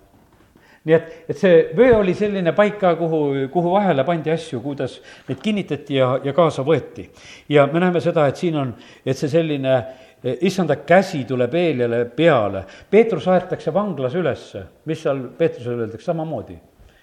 nii 0.86 0.94
et, 0.94 1.06
et 1.28 1.38
see 1.38 1.54
vöö 1.76 1.96
oli 1.98 2.14
selline 2.14 2.52
paik 2.54 2.78
ka, 2.78 2.92
kuhu, 2.98 3.48
kuhu 3.52 3.72
vahele 3.74 4.04
pandi 4.06 4.30
asju, 4.30 4.60
kuidas 4.62 5.00
neid 5.28 5.40
kinnitati 5.42 5.98
ja, 5.98 6.12
ja 6.24 6.34
kaasa 6.34 6.62
võeti. 6.66 7.08
ja 7.48 7.66
me 7.72 7.82
näeme 7.82 8.00
seda, 8.00 8.28
et 8.30 8.38
siin 8.38 8.56
on, 8.60 8.74
et 9.06 9.18
see 9.18 9.30
selline 9.32 9.72
eh, 9.74 10.05
issanda 10.40 10.76
käsi 10.76 11.24
tuleb 11.24 11.54
Eeliale 11.54 12.04
peale. 12.04 12.64
Peetrus 12.90 13.28
aetakse 13.28 13.74
vanglas 13.74 14.14
ülesse, 14.14 14.62
mis 14.84 15.02
seal 15.02 15.20
Peetrusele 15.38 15.86
öeldakse, 15.86 16.06
samamoodi. 16.06 16.58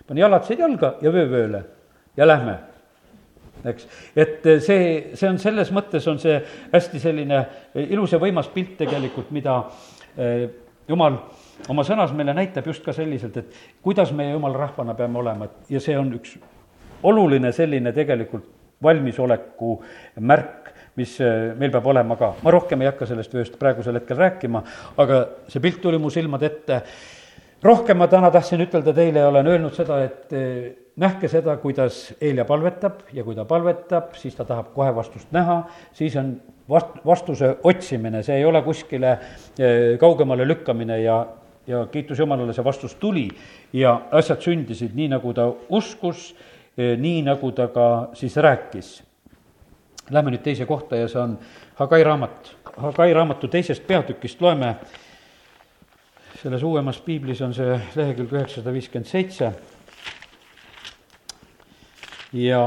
pani 0.08 0.20
jalatsed 0.20 0.60
jalga 0.60 0.98
ja 1.01 1.13
vöö 1.13 1.30
vööle 1.30 1.63
ja 2.18 2.27
lähme. 2.27 2.58
Eks, 3.63 3.88
et 4.15 4.46
eh, 4.46 4.60
see, 4.60 4.88
see 5.15 5.30
on 5.30 5.38
selles 5.39 5.70
mõttes, 5.72 6.03
on 6.12 6.18
see 6.20 6.36
hästi 6.74 7.00
selline 7.00 7.38
eh, 7.39 7.86
ilus 7.96 8.12
ja 8.12 8.20
võimas 8.20 8.50
pilt 8.51 8.74
tegelikult, 8.82 9.30
mida 9.32 9.62
eh, 10.18 10.50
jumal 10.88 11.15
oma 11.72 11.86
sõnas 11.88 12.12
meile 12.15 12.36
näitab 12.36 12.68
just 12.68 12.84
ka 12.84 12.92
selliselt, 12.96 13.38
et 13.39 13.56
kuidas 13.82 14.12
meie 14.12 14.34
jumala 14.34 14.65
rahvana 14.65 14.98
peame 15.00 15.22
olema, 15.22 15.48
et 15.48 15.72
ja 15.77 15.84
see 15.84 15.96
on 15.96 16.12
üks 16.18 16.36
oluline 17.08 17.53
selline 17.56 17.94
tegelikult 17.96 18.50
valmisoleku 18.84 19.77
märk, 20.20 20.73
mis 21.00 21.15
äh, 21.21 21.51
meil 21.57 21.71
peab 21.73 21.88
olema 21.89 22.17
ka. 22.19 22.33
ma 22.43 22.53
rohkem 22.53 22.81
ei 22.81 22.91
hakka 22.91 23.07
sellest 23.09 23.33
vööst 23.33 23.57
praegusel 23.59 23.97
hetkel 23.97 24.19
rääkima, 24.19 24.63
aga 25.01 25.25
see 25.50 25.63
pilt 25.63 25.81
tuli 25.81 26.00
mu 26.01 26.12
silmade 26.13 26.45
ette. 26.50 26.81
rohkem 27.63 27.97
ma 27.97 28.07
täna 28.12 28.31
tahtsin 28.31 28.62
ütelda 28.62 28.93
teile 28.93 29.23
ja 29.23 29.27
olen 29.31 29.47
öelnud 29.47 29.75
seda, 29.75 30.01
et 30.03 30.33
äh, 30.38 30.71
nähke 31.00 31.27
seda, 31.31 31.55
kuidas 31.57 32.13
Eelia 32.21 32.45
palvetab 32.45 33.07
ja 33.13 33.23
kui 33.23 33.35
ta 33.35 33.45
palvetab, 33.45 34.13
siis 34.19 34.35
ta 34.35 34.45
tahab 34.45 34.73
kohe 34.75 34.91
vastust 34.95 35.31
näha, 35.31 35.63
siis 35.93 36.15
on 36.19 36.35
vast-, 36.69 37.00
vastuse 37.05 37.55
otsimine, 37.63 38.23
see 38.23 38.38
ei 38.41 38.45
ole 38.45 38.62
kuskile 38.62 39.15
äh, 39.15 39.95
kaugemale 40.01 40.47
lükkamine 40.47 41.01
ja 41.01 41.23
ja 41.67 41.85
kiitus 41.88 42.19
Jumalale, 42.19 42.51
see 42.53 42.63
vastus 42.63 42.95
tuli 43.00 43.29
ja 43.73 43.93
asjad 44.12 44.41
sündisid 44.43 44.97
nii, 44.97 45.07
nagu 45.13 45.31
ta 45.33 45.45
uskus, 45.71 46.33
nii, 46.75 47.21
nagu 47.23 47.51
ta 47.55 47.69
ka 47.71 47.85
siis 48.19 48.35
rääkis. 48.35 48.97
Lähme 50.12 50.33
nüüd 50.33 50.43
teise 50.43 50.65
kohta 50.67 50.98
ja 51.00 51.07
see 51.07 51.22
on 51.22 51.38
Hagai 51.79 52.03
raamat. 52.03 52.55
Hagai 52.75 53.13
raamatu 53.13 53.48
teisest 53.48 53.86
peatükist 53.88 54.41
loeme, 54.41 54.75
selles 56.41 56.63
uuemas 56.63 57.00
piiblis 57.05 57.41
on 57.41 57.53
see 57.55 57.77
lehekülg 57.95 58.33
üheksasada 58.36 58.74
viiskümmend 58.75 59.07
seitse. 59.07 59.53
Ja 62.33 62.65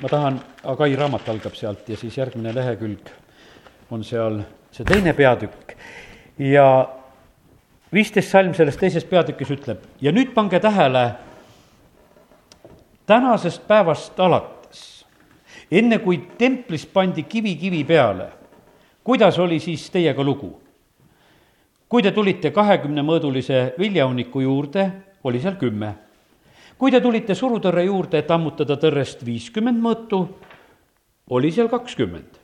ma 0.00 0.08
tahan, 0.08 0.40
Hagai 0.64 0.94
raamat 0.96 1.28
algab 1.28 1.58
sealt 1.58 1.88
ja 1.88 1.96
siis 2.00 2.16
järgmine 2.16 2.54
lehekülg 2.54 3.12
on 3.92 4.04
seal 4.04 4.40
see 4.72 4.86
teine 4.88 5.12
peatükk. 5.12 5.76
Ja 6.38 6.88
viisteist 7.92 8.32
salm 8.32 8.54
selles 8.56 8.80
teises 8.80 9.04
peatükis 9.04 9.52
ütleb 9.54 9.84
ja 10.00 10.12
nüüd 10.14 10.32
pange 10.34 10.58
tähele, 10.62 11.04
tänasest 13.06 13.68
päevast 13.68 14.18
alates, 14.20 14.53
enne 15.70 15.98
kui 15.98 16.18
templis 16.38 16.86
pandi 16.86 17.22
kivi 17.22 17.56
kivi 17.56 17.84
peale, 17.84 18.28
kuidas 19.04 19.38
oli 19.38 19.60
siis 19.60 19.90
teiega 19.90 20.22
lugu? 20.22 20.60
kui 21.88 22.02
te 22.02 22.10
tulite 22.10 22.50
kahekümnemõõdulise 22.50 23.74
viljahunniku 23.78 24.40
juurde, 24.40 24.90
oli 25.24 25.40
seal 25.40 25.54
kümme. 25.60 25.94
kui 26.78 26.90
te 26.90 27.00
tulite 27.00 27.34
surutõrre 27.34 27.84
juurde, 27.84 28.18
et 28.18 28.30
ammutada 28.30 28.76
tõrrest 28.76 29.24
viiskümmend 29.24 29.78
mõõtu, 29.78 30.26
oli 31.30 31.52
seal 31.52 31.68
kakskümmend. 31.68 32.40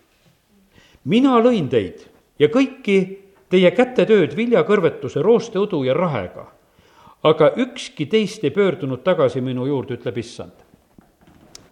mina 1.04 1.40
lõin 1.40 1.68
teid 1.68 2.06
ja 2.38 2.48
kõiki 2.48 3.18
teie 3.50 3.70
kätetööd 3.70 4.36
viljakõrvetuse, 4.36 5.22
roosteõdu 5.22 5.84
ja 5.84 5.94
rahega. 5.94 6.46
aga 7.22 7.52
ükski 7.56 8.06
teist 8.06 8.44
ei 8.44 8.50
pöördunud 8.50 9.02
tagasi 9.04 9.40
minu 9.40 9.66
juurde, 9.66 9.94
ütleb 9.94 10.18
issand. 10.18 10.52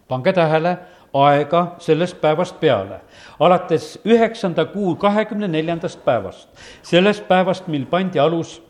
pange 0.09 0.33
tähele, 0.33 0.78
aega 1.15 1.77
sellest 1.79 2.21
päevast 2.21 2.61
peale, 2.61 3.00
alates 3.41 3.99
üheksanda 4.05 4.65
kuu 4.65 4.97
kahekümne 4.97 5.49
neljandast 5.49 6.05
päevast, 6.05 6.49
sellest 6.83 7.29
päevast, 7.29 7.69
mil 7.69 7.87
pandi 7.87 8.19
alus 8.19 8.62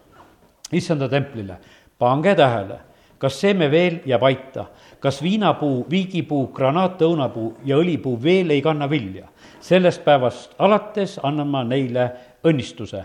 issanda 0.73 1.09
templile. 1.09 1.59
pange 1.99 2.35
tähele, 2.35 2.79
kas 3.19 3.41
seeme 3.41 3.71
veel 3.71 4.01
jääb 4.07 4.23
aita, 4.23 4.65
kas 5.01 5.23
viinapuu, 5.23 5.87
viigipuu, 5.91 6.47
granaat, 6.47 7.03
õunapuu 7.03 7.57
ja 7.65 7.77
õlipuu 7.77 8.23
veel 8.23 8.51
ei 8.51 8.63
kanna 8.63 8.91
vilja. 8.91 9.29
sellest 9.61 10.05
päevast 10.05 10.55
alates 10.59 11.21
annan 11.23 11.49
ma 11.49 11.65
neile 11.65 12.11
õnnistuse. 12.45 13.05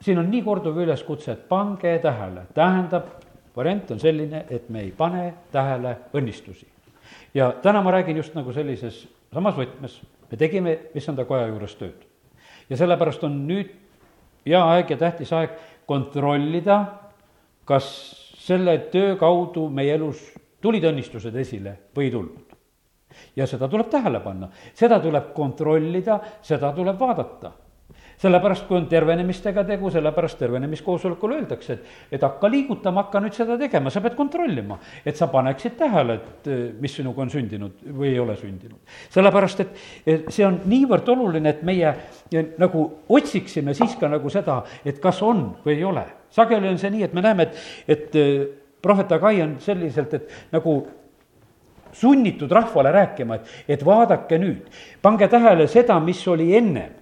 siin 0.00 0.18
on 0.18 0.30
nii 0.30 0.42
korduv 0.42 0.76
üleskutse, 0.76 1.32
et 1.32 1.48
pange 1.48 1.98
tähele, 1.98 2.46
tähendab, 2.54 3.04
variant 3.56 3.90
on 3.90 4.00
selline, 4.00 4.44
et 4.50 4.68
me 4.68 4.80
ei 4.80 4.90
pane 4.90 5.34
tähele 5.52 5.96
õnnistusi. 6.14 6.71
Ja 7.34 7.52
täna 7.62 7.82
ma 7.82 7.90
räägin 7.90 8.16
just 8.16 8.34
nagu 8.34 8.52
sellises 8.52 9.06
samas 9.32 9.56
võtmes, 9.56 10.00
me 10.30 10.38
tegime 10.38 10.78
issanda 10.94 11.24
koja 11.24 11.46
juures 11.48 11.74
tööd. 11.76 12.04
ja 12.70 12.76
sellepärast 12.76 13.24
on 13.24 13.46
nüüd 13.48 13.72
hea 14.46 14.62
aeg 14.74 14.90
ja 14.90 14.96
tähtis 14.96 15.32
aeg 15.32 15.56
kontrollida, 15.86 16.78
kas 17.64 17.86
selle 18.42 18.78
töö 18.92 19.16
kaudu 19.16 19.68
meie 19.70 19.94
elus 19.94 20.32
tulid 20.60 20.84
õnnistused 20.84 21.36
esile 21.36 21.76
või 21.96 22.08
ei 22.08 22.10
tulnud. 22.10 22.56
ja 23.36 23.46
seda 23.46 23.68
tuleb 23.68 23.90
tähele 23.90 24.20
panna, 24.20 24.48
seda 24.74 25.00
tuleb 25.00 25.32
kontrollida, 25.34 26.20
seda 26.42 26.72
tuleb 26.72 26.98
vaadata 27.00 27.52
sellepärast, 28.22 28.66
kui 28.68 28.76
on 28.78 28.86
tervenemistega 28.90 29.64
tegu, 29.66 29.90
sellepärast 29.90 30.38
tervenemiskoosolekul 30.38 31.34
öeldakse, 31.36 31.74
et, 31.74 31.90
et 32.16 32.22
hakka 32.22 32.50
liigutama, 32.50 33.06
hakka 33.06 33.22
nüüd 33.24 33.36
seda 33.36 33.56
tegema, 33.58 33.90
sa 33.90 34.02
pead 34.04 34.14
kontrollima, 34.18 34.78
et 35.06 35.18
sa 35.18 35.28
paneksid 35.32 35.74
tähele, 35.80 36.18
et 36.20 36.50
mis 36.82 36.94
sinuga 37.00 37.24
on 37.24 37.32
sündinud 37.32 37.82
või 37.88 38.12
ei 38.12 38.22
ole 38.22 38.36
sündinud. 38.38 38.78
sellepärast, 39.14 39.64
et, 39.64 39.82
see 40.30 40.46
on 40.46 40.60
niivõrd 40.70 41.10
oluline, 41.16 41.56
et 41.56 41.66
meie 41.66 41.94
nagu 42.62 42.86
otsiksime 43.10 43.74
siis 43.78 43.98
ka 43.98 44.10
nagu 44.12 44.30
seda, 44.32 44.62
et 44.86 45.02
kas 45.02 45.22
on 45.26 45.48
või 45.66 45.80
ei 45.80 45.84
ole. 45.90 46.06
sageli 46.32 46.70
on 46.70 46.78
see 46.80 46.94
nii, 46.94 47.04
et 47.08 47.14
me 47.14 47.26
näeme, 47.26 47.50
et, 47.50 48.08
et 48.14 48.82
prohvet 48.82 49.18
Agai 49.18 49.42
on 49.42 49.56
selliselt, 49.60 50.14
et 50.14 50.54
nagu 50.54 50.78
sunnitud 51.92 52.50
rahvale 52.50 52.92
rääkima, 52.94 53.36
et, 53.36 53.54
et 53.76 53.84
vaadake 53.84 54.38
nüüd, 54.40 54.70
pange 55.02 55.28
tähele 55.28 55.66
seda, 55.68 55.98
mis 56.00 56.22
oli 56.30 56.54
ennem 56.56 57.01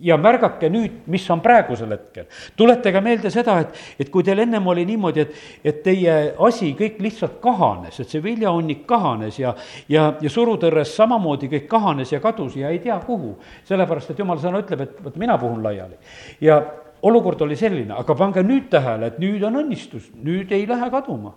ja 0.00 0.16
märgake 0.18 0.68
nüüd, 0.70 1.04
mis 1.10 1.24
on 1.30 1.40
praegusel 1.40 1.92
hetkel. 1.94 2.26
tuletage 2.56 3.00
meelde 3.00 3.30
seda, 3.30 3.58
et, 3.62 3.76
et 4.00 4.10
kui 4.12 4.24
teil 4.26 4.42
ennem 4.42 4.66
oli 4.66 4.84
niimoodi, 4.88 5.22
et, 5.22 5.36
et 5.64 5.82
teie 5.84 6.16
asi 6.48 6.72
kõik 6.78 6.98
lihtsalt 7.04 7.38
kahanes, 7.42 8.00
et 8.00 8.10
see 8.10 8.22
viljahunnik 8.22 8.84
kahanes 8.88 9.38
ja, 9.40 9.54
ja, 9.88 10.08
ja 10.20 10.32
surutõrres 10.32 10.96
samamoodi 10.96 11.50
kõik 11.52 11.68
kahanes 11.70 12.12
ja 12.12 12.20
kadus 12.20 12.58
ja 12.58 12.74
ei 12.74 12.82
tea 12.82 12.98
kuhu. 13.06 13.36
sellepärast, 13.64 14.10
et 14.10 14.18
jumala 14.18 14.42
sõna 14.42 14.60
ütleb, 14.64 14.82
et 14.82 15.00
vot 15.04 15.16
mina 15.16 15.38
puhun 15.38 15.62
laiali. 15.64 15.96
ja 16.40 16.60
olukord 17.02 17.40
oli 17.46 17.56
selline, 17.56 17.94
aga 17.94 18.14
pange 18.14 18.42
nüüd 18.42 18.68
tähele, 18.70 19.12
et 19.12 19.18
nüüd 19.22 19.42
on 19.46 19.62
õnnistus, 19.62 20.10
nüüd 20.14 20.52
ei 20.52 20.66
lähe 20.68 20.90
kaduma 20.90 21.36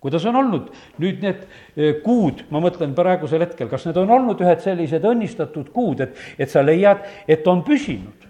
kuidas 0.00 0.24
on 0.26 0.36
olnud. 0.40 0.70
Nüüd 1.02 1.20
need 1.24 1.44
eh, 1.76 2.00
kuud, 2.04 2.46
ma 2.50 2.62
mõtlen 2.64 2.94
praegusel 2.96 3.44
hetkel, 3.44 3.68
kas 3.70 3.86
need 3.88 4.00
on 4.00 4.10
olnud 4.16 4.40
ühed 4.40 4.64
sellised 4.64 5.04
õnnistatud 5.06 5.70
kuud, 5.74 6.02
et, 6.06 6.16
et 6.40 6.50
sa 6.50 6.64
leiad, 6.64 7.04
et 7.28 7.46
on 7.50 7.64
püsinud? 7.66 8.28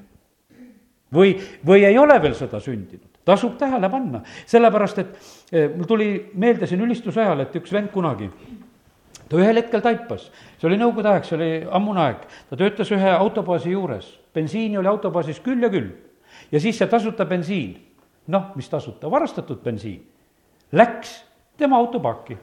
või, 1.15 1.35
või 1.67 1.85
ei 1.87 1.99
ole 1.99 2.21
veel 2.23 2.37
seda 2.39 2.61
sündinud? 2.63 3.09
tasub 3.27 3.59
tähele 3.61 3.91
panna, 3.93 4.23
sellepärast 4.49 4.99
et 5.03 5.11
eh, 5.53 5.69
mul 5.75 5.87
tuli 5.87 6.09
meelde 6.41 6.67
siin 6.67 6.81
ülistuse 6.83 7.21
ajal, 7.23 7.45
et 7.45 7.57
üks 7.61 7.73
vend 7.75 7.91
kunagi, 7.93 8.31
ta 9.29 9.39
ühel 9.39 9.61
hetkel 9.61 9.83
taipas, 9.85 10.31
see 10.59 10.67
oli 10.67 10.79
nõukogude 10.81 11.13
aeg, 11.13 11.27
see 11.29 11.37
oli 11.37 11.51
ammune 11.79 12.03
aeg, 12.03 12.25
ta 12.49 12.59
töötas 12.59 12.91
ühe 12.97 13.13
autobaasi 13.13 13.75
juures, 13.75 14.09
bensiini 14.35 14.81
oli 14.81 14.91
autobaasis 14.91 15.39
küll 15.45 15.63
ja 15.63 15.71
küll. 15.71 15.93
ja 16.51 16.63
siis 16.63 16.81
see 16.81 16.89
tasuta 16.91 17.27
bensiin, 17.29 17.77
noh, 18.33 18.51
mis 18.57 18.71
tasuta, 18.73 19.11
varastatud 19.13 19.61
bensiin, 19.63 20.01
läks 20.73 21.21
tema 21.61 21.79
autopakki. 21.79 22.39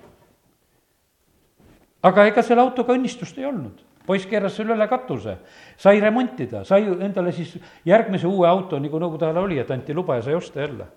aga 2.07 2.25
ega 2.29 2.41
selle 2.45 2.61
autoga 2.61 2.93
õnnistust 2.93 3.37
ei 3.41 3.45
olnud 3.49 3.83
poiss 4.07 4.27
keeras 4.29 4.55
selle 4.55 4.71
üle 4.77 4.87
katuse, 4.87 5.33
sai 5.77 5.99
remontida, 5.99 6.63
sai 6.65 6.85
endale 6.87 7.33
siis 7.35 7.57
järgmise 7.85 8.29
uue 8.29 8.47
auto, 8.47 8.79
nagu 8.79 9.01
nõukogude 9.01 9.27
ajal 9.27 9.41
oli, 9.41 9.57
et 9.59 9.73
anti 9.73 9.95
luba 9.95 10.15
ja 10.15 10.23
sai 10.23 10.37
osta 10.37 10.63
jälle. 10.63 10.87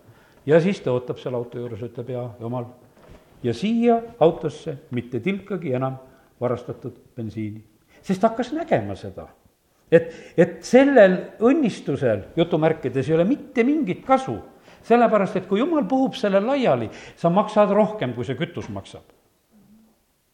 ja 0.47 0.61
siis 0.61 0.81
ta 0.81 0.93
ootab 0.93 1.19
seal 1.19 1.35
auto 1.35 1.59
juures, 1.59 1.83
ütleb, 1.83 2.15
jaa, 2.15 2.29
jumal. 2.41 2.71
ja 3.43 3.55
siia 3.55 4.01
autosse 4.21 4.77
mitte 4.91 5.21
tilkagi 5.21 5.75
enam 5.75 5.99
varastatud 6.41 6.97
bensiini, 7.17 7.65
sest 8.03 8.23
hakkas 8.23 8.53
nägema 8.53 8.95
seda 8.97 9.27
et, 9.91 10.13
et 10.39 10.59
sellel 10.65 11.17
õnnistusel, 11.43 12.29
jutumärkides, 12.39 13.09
ei 13.09 13.19
ole 13.19 13.27
mitte 13.27 13.65
mingit 13.67 14.05
kasu 14.07 14.39
sellepärast 14.83 15.37
et 15.37 15.49
kui 15.49 15.61
jumal 15.61 15.85
puhub 15.89 16.15
selle 16.19 16.41
laiali, 16.45 16.91
sa 17.17 17.31
maksad 17.31 17.73
rohkem, 17.75 18.15
kui 18.15 18.25
see 18.25 18.39
kütus 18.39 18.69
maksab 18.73 19.20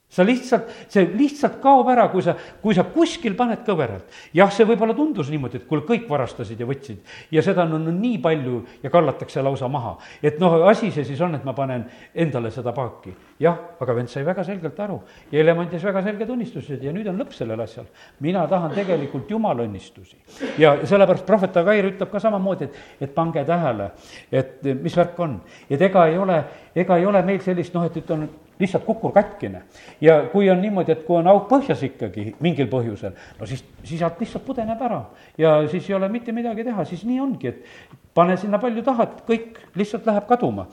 sa 0.09 0.23
lihtsalt, 0.23 0.69
see 0.93 1.03
lihtsalt 1.19 1.59
kaob 1.63 1.89
ära, 1.91 2.07
kui 2.13 2.23
sa, 2.23 2.37
kui 2.63 2.75
sa 2.77 2.85
kuskil 2.87 3.35
paned 3.37 3.65
kõveralt. 3.67 4.07
jah, 4.37 4.51
see 4.55 4.67
võib-olla 4.69 4.95
tundus 4.95 5.31
niimoodi, 5.33 5.59
et 5.59 5.67
kuule, 5.67 5.83
kõik 5.87 6.07
varastasid 6.09 6.61
ja 6.63 6.69
võtsid 6.69 7.17
ja 7.35 7.43
seda 7.43 7.65
on 7.67 7.75
no, 7.75 7.91
nii 7.91 8.21
palju 8.23 8.61
ja 8.85 8.91
kallatakse 8.91 9.43
lausa 9.43 9.69
maha. 9.69 9.97
et 10.23 10.39
noh, 10.41 10.63
asi 10.71 10.93
see 10.95 11.05
siis 11.05 11.21
on, 11.27 11.35
et 11.35 11.45
ma 11.45 11.57
panen 11.59 11.85
endale 12.15 12.53
seda 12.55 12.73
paaki. 12.77 13.15
jah, 13.43 13.59
aga 13.81 13.97
vend 13.99 14.13
sai 14.13 14.23
väga 14.25 14.45
selgelt 14.47 14.79
aru 14.81 15.01
ja 15.33 15.41
Helem 15.41 15.65
andis 15.65 15.83
väga 15.85 16.03
selged 16.07 16.31
tunnistused 16.31 16.83
ja 16.87 16.95
nüüd 16.95 17.11
on 17.11 17.19
lõpp 17.19 17.35
sellel 17.35 17.61
asjal. 17.67 17.91
mina 18.21 18.47
tahan 18.47 18.75
tegelikult 18.79 19.31
jumala 19.31 19.67
õnnistusi. 19.67 20.17
ja 20.59 20.77
sellepärast 20.87 21.27
prohvet 21.27 21.57
Agair 21.57 21.91
ütleb 21.91 22.13
ka 22.13 22.23
samamoodi, 22.23 22.71
et, 22.71 22.79
et 23.01 23.15
pange 23.15 23.43
tähele, 23.45 23.91
et 24.31 24.63
mis 24.63 24.97
värk 24.97 25.19
on. 25.19 25.41
et 25.69 25.83
ega 25.83 26.07
ei 26.07 26.19
ole, 26.19 26.45
ega 26.77 26.99
ei 27.01 27.07
ole 27.07 27.23
meil 27.25 27.41
sellist 27.45 27.75
noh, 27.75 27.87
et, 27.89 27.97
et 27.97 28.11
on 28.11 28.27
lihtsalt 28.61 28.85
kukur 28.85 29.13
katkine. 29.13 29.63
ja 30.01 30.23
kui 30.33 30.51
on 30.51 30.61
niimoodi, 30.61 30.93
et 30.93 31.05
kui 31.05 31.19
on 31.19 31.27
auk 31.27 31.49
põhjas 31.51 31.83
ikkagi 31.89 32.35
mingil 32.41 32.69
põhjusel, 32.73 33.13
no 33.41 33.47
siis, 33.47 33.65
siis 33.83 34.01
sealt 34.01 34.21
lihtsalt 34.21 34.45
pudeneb 34.47 34.81
ära 34.83 35.05
ja 35.39 35.59
siis 35.71 35.89
ei 35.91 35.97
ole 35.97 36.09
mitte 36.09 36.33
midagi 36.33 36.65
teha, 36.65 36.85
siis 36.85 37.05
nii 37.05 37.21
ongi, 37.21 37.53
et 37.53 38.05
pane 38.17 38.37
sinna 38.41 38.59
palju 38.61 38.81
tahad, 38.85 39.21
kõik 39.29 39.59
lihtsalt 39.77 40.07
läheb 40.09 40.27
kaduma. 40.29 40.67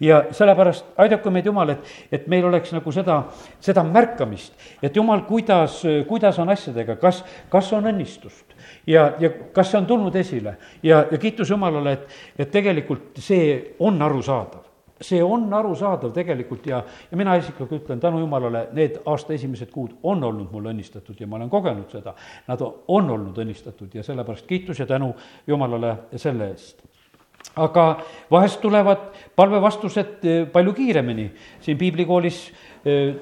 ja 0.00 0.24
sellepärast 0.36 0.84
aidaku 1.00 1.30
meid 1.30 1.46
Jumal, 1.46 1.76
et, 1.76 1.92
et 2.12 2.26
meil 2.28 2.44
oleks 2.44 2.72
nagu 2.76 2.92
seda, 2.92 3.22
seda 3.60 3.84
märkamist, 3.84 4.52
et 4.82 4.96
Jumal, 4.96 5.24
kuidas, 5.28 5.80
kuidas 6.08 6.38
on 6.38 6.52
asjadega, 6.52 6.96
kas, 7.00 7.24
kas 7.48 7.72
on 7.72 7.88
õnnistust 7.88 8.56
ja, 8.86 9.12
ja 9.20 9.30
kas 9.54 9.72
see 9.72 9.80
on 9.80 9.86
tulnud 9.88 10.16
esile 10.16 10.56
ja, 10.82 11.06
ja 11.10 11.18
kiitus 11.18 11.50
Jumalale, 11.50 11.92
et, 11.96 12.18
et 12.38 12.52
tegelikult 12.52 13.20
see 13.20 13.76
on 13.80 14.02
arusaadav 14.02 14.69
see 15.00 15.22
on 15.22 15.48
arusaadav 15.54 16.12
tegelikult 16.12 16.66
ja, 16.66 16.82
ja 17.10 17.16
mina 17.16 17.34
isiklikult 17.40 17.82
ütlen 17.82 18.00
tänu 18.00 18.20
jumalale, 18.20 18.66
need 18.76 19.00
aasta 19.06 19.32
esimesed 19.32 19.72
kuud 19.72 19.96
on 20.02 20.24
olnud 20.24 20.52
mul 20.52 20.70
õnnistatud 20.72 21.20
ja 21.20 21.26
ma 21.26 21.40
olen 21.40 21.50
kogenud 21.50 21.90
seda. 21.92 22.14
Nad 22.48 22.62
on 22.66 23.10
olnud 23.10 23.38
õnnistatud 23.44 23.94
ja 23.94 24.04
sellepärast 24.06 24.46
kiitus 24.46 24.78
ja 24.78 24.86
tänu 24.86 25.14
jumalale 25.46 25.96
selle 26.16 26.52
eest 26.52 26.86
aga 27.56 27.84
vahest 28.30 28.60
tulevad 28.60 29.08
palvevastused 29.36 30.24
eh, 30.24 30.42
palju 30.52 30.72
kiiremini. 30.76 31.30
siin 31.60 31.78
piiblikoolis 31.78 32.52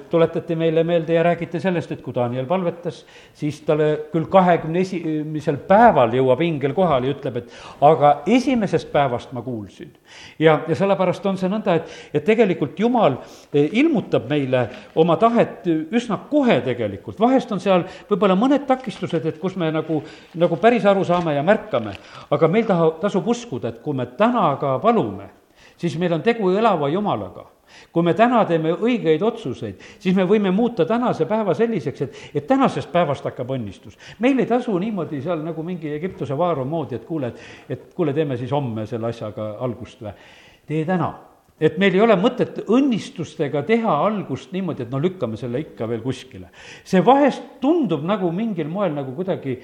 tuletati 0.09 0.55
meile 0.55 0.83
meelde 0.83 1.13
ja 1.13 1.23
räägiti 1.23 1.59
sellest, 1.59 1.91
et 1.91 2.01
kui 2.01 2.13
Daniel 2.15 2.45
palvetas, 2.47 3.01
siis 3.35 3.59
talle 3.67 3.89
küll 4.13 4.29
kahekümne 4.31 4.79
esimesel 4.79 5.57
päeval 5.67 6.13
jõuab 6.15 6.43
ingel 6.45 6.73
kohale 6.77 7.09
ja 7.09 7.15
ütleb, 7.17 7.41
et 7.41 7.57
aga 7.83 8.13
esimesest 8.27 8.91
päevast 8.93 9.33
ma 9.35 9.43
kuulsin. 9.43 9.91
ja, 10.39 10.61
ja 10.67 10.75
sellepärast 10.75 11.25
on 11.25 11.37
see 11.37 11.51
nõnda, 11.51 11.75
et, 11.75 11.91
et 12.13 12.25
tegelikult 12.25 12.79
Jumal 12.79 13.19
ilmutab 13.53 14.29
meile 14.29 14.63
oma 14.95 15.17
tahet 15.19 15.67
üsna 15.67 16.21
kohe 16.31 16.61
tegelikult, 16.63 17.19
vahest 17.19 17.51
on 17.51 17.59
seal 17.59 17.83
võib-olla 18.09 18.39
mõned 18.39 18.63
takistused, 18.67 19.25
et 19.25 19.43
kus 19.43 19.59
me 19.59 19.73
nagu, 19.75 20.01
nagu 20.39 20.61
päris 20.61 20.87
aru 20.87 21.03
saame 21.03 21.35
ja 21.35 21.43
märkame, 21.43 21.97
aga 22.31 22.47
meil 22.47 22.67
taha, 22.69 22.93
tasub 23.03 23.27
uskuda, 23.27 23.73
et 23.73 23.83
kui 23.83 23.97
me 23.97 24.07
täna 24.15 24.53
ka 24.61 24.77
palume, 24.79 25.33
siis 25.77 25.99
meil 25.99 26.15
on 26.15 26.23
tegu 26.23 26.55
elava 26.55 26.87
Jumalaga 26.87 27.49
kui 27.91 28.03
me 28.03 28.13
täna 28.17 28.43
teeme 28.45 28.73
õigeid 28.73 29.23
otsuseid, 29.25 29.79
siis 29.99 30.15
me 30.15 30.25
võime 30.29 30.51
muuta 30.55 30.85
tänase 30.85 31.25
päeva 31.29 31.53
selliseks, 31.57 32.01
et, 32.01 32.19
et 32.41 32.47
tänasest 32.47 32.91
päevast 32.91 33.25
hakkab 33.25 33.55
õnnistus. 33.55 33.97
meil 34.19 34.39
ei 34.39 34.49
tasu 34.49 34.77
niimoodi 34.79 35.21
seal 35.21 35.43
nagu 35.45 35.63
mingi 35.63 35.93
Egiptuse 35.95 36.37
vaaro 36.37 36.65
moodi, 36.65 36.99
et 36.99 37.05
kuule, 37.05 37.33
et, 37.33 37.47
et 37.69 37.89
kuule, 37.95 38.13
teeme 38.13 38.37
siis 38.37 38.51
homme 38.51 38.85
selle 38.89 39.09
asjaga 39.09 39.55
algust 39.59 40.03
või. 40.03 40.13
tee 40.69 40.85
täna 40.85 41.13
et 41.59 41.77
meil 41.79 41.95
ei 41.95 42.01
ole 42.01 42.15
mõtet 42.19 42.61
õnnistustega 42.71 43.63
teha 43.67 43.95
algust 44.05 44.53
niimoodi, 44.55 44.85
et 44.85 44.93
no 44.93 45.01
lükkame 45.03 45.37
selle 45.39 45.59
ikka 45.65 45.87
veel 45.91 46.01
kuskile. 46.01 46.49
see 46.83 47.03
vahest 47.05 47.59
tundub 47.61 48.05
nagu 48.07 48.31
mingil 48.31 48.69
moel 48.71 48.95
nagu 48.95 49.13
kuidagi 49.15 49.59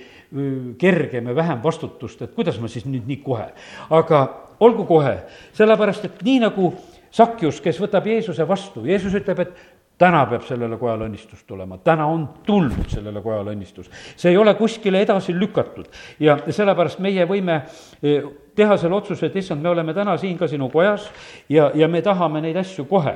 kergem 0.77 1.31
ja 1.31 1.35
vähem 1.35 1.63
vastutust, 1.63 2.21
et 2.21 2.35
kuidas 2.35 2.59
ma 2.59 2.67
siis 2.67 2.85
nüüd 2.85 3.07
nii 3.07 3.21
kohe. 3.23 3.47
aga 3.89 4.25
olgu 4.59 4.85
kohe, 4.85 5.15
sellepärast 5.53 6.05
et 6.05 6.21
nii 6.23 6.39
nagu 6.43 6.73
Sakjus, 7.15 7.61
kes 7.63 7.79
võtab 7.79 8.07
Jeesuse 8.09 8.43
vastu, 8.47 8.83
Jeesus 8.85 9.13
ütleb, 9.15 9.39
et 9.39 9.53
täna 9.97 10.25
peab 10.27 10.43
sellele 10.43 10.75
kojale 10.79 11.07
õnnistus 11.07 11.45
tulema, 11.47 11.77
täna 11.83 12.07
on 12.11 12.25
tulnud 12.43 12.89
sellele 12.91 13.21
kojale 13.23 13.53
õnnistus. 13.55 13.87
see 14.15 14.33
ei 14.33 14.37
ole 14.37 14.53
kuskile 14.59 14.99
edasi 15.01 15.33
lükatud 15.33 15.87
ja 16.19 16.37
sellepärast 16.49 16.99
meie 16.99 17.25
võime 17.25 17.61
e, 18.03 18.17
teha 18.55 18.77
selle 18.77 18.95
otsuse, 18.95 19.29
et 19.29 19.35
issand, 19.39 19.63
me 19.63 19.71
oleme 19.71 19.93
täna 19.93 20.17
siin 20.17 20.37
ka 20.37 20.47
sinu 20.51 20.67
kojas 20.69 21.07
ja, 21.49 21.71
ja 21.75 21.87
me 21.87 22.01
tahame 22.01 22.41
neid 22.43 22.59
asju 22.59 22.85
kohe. 22.85 23.15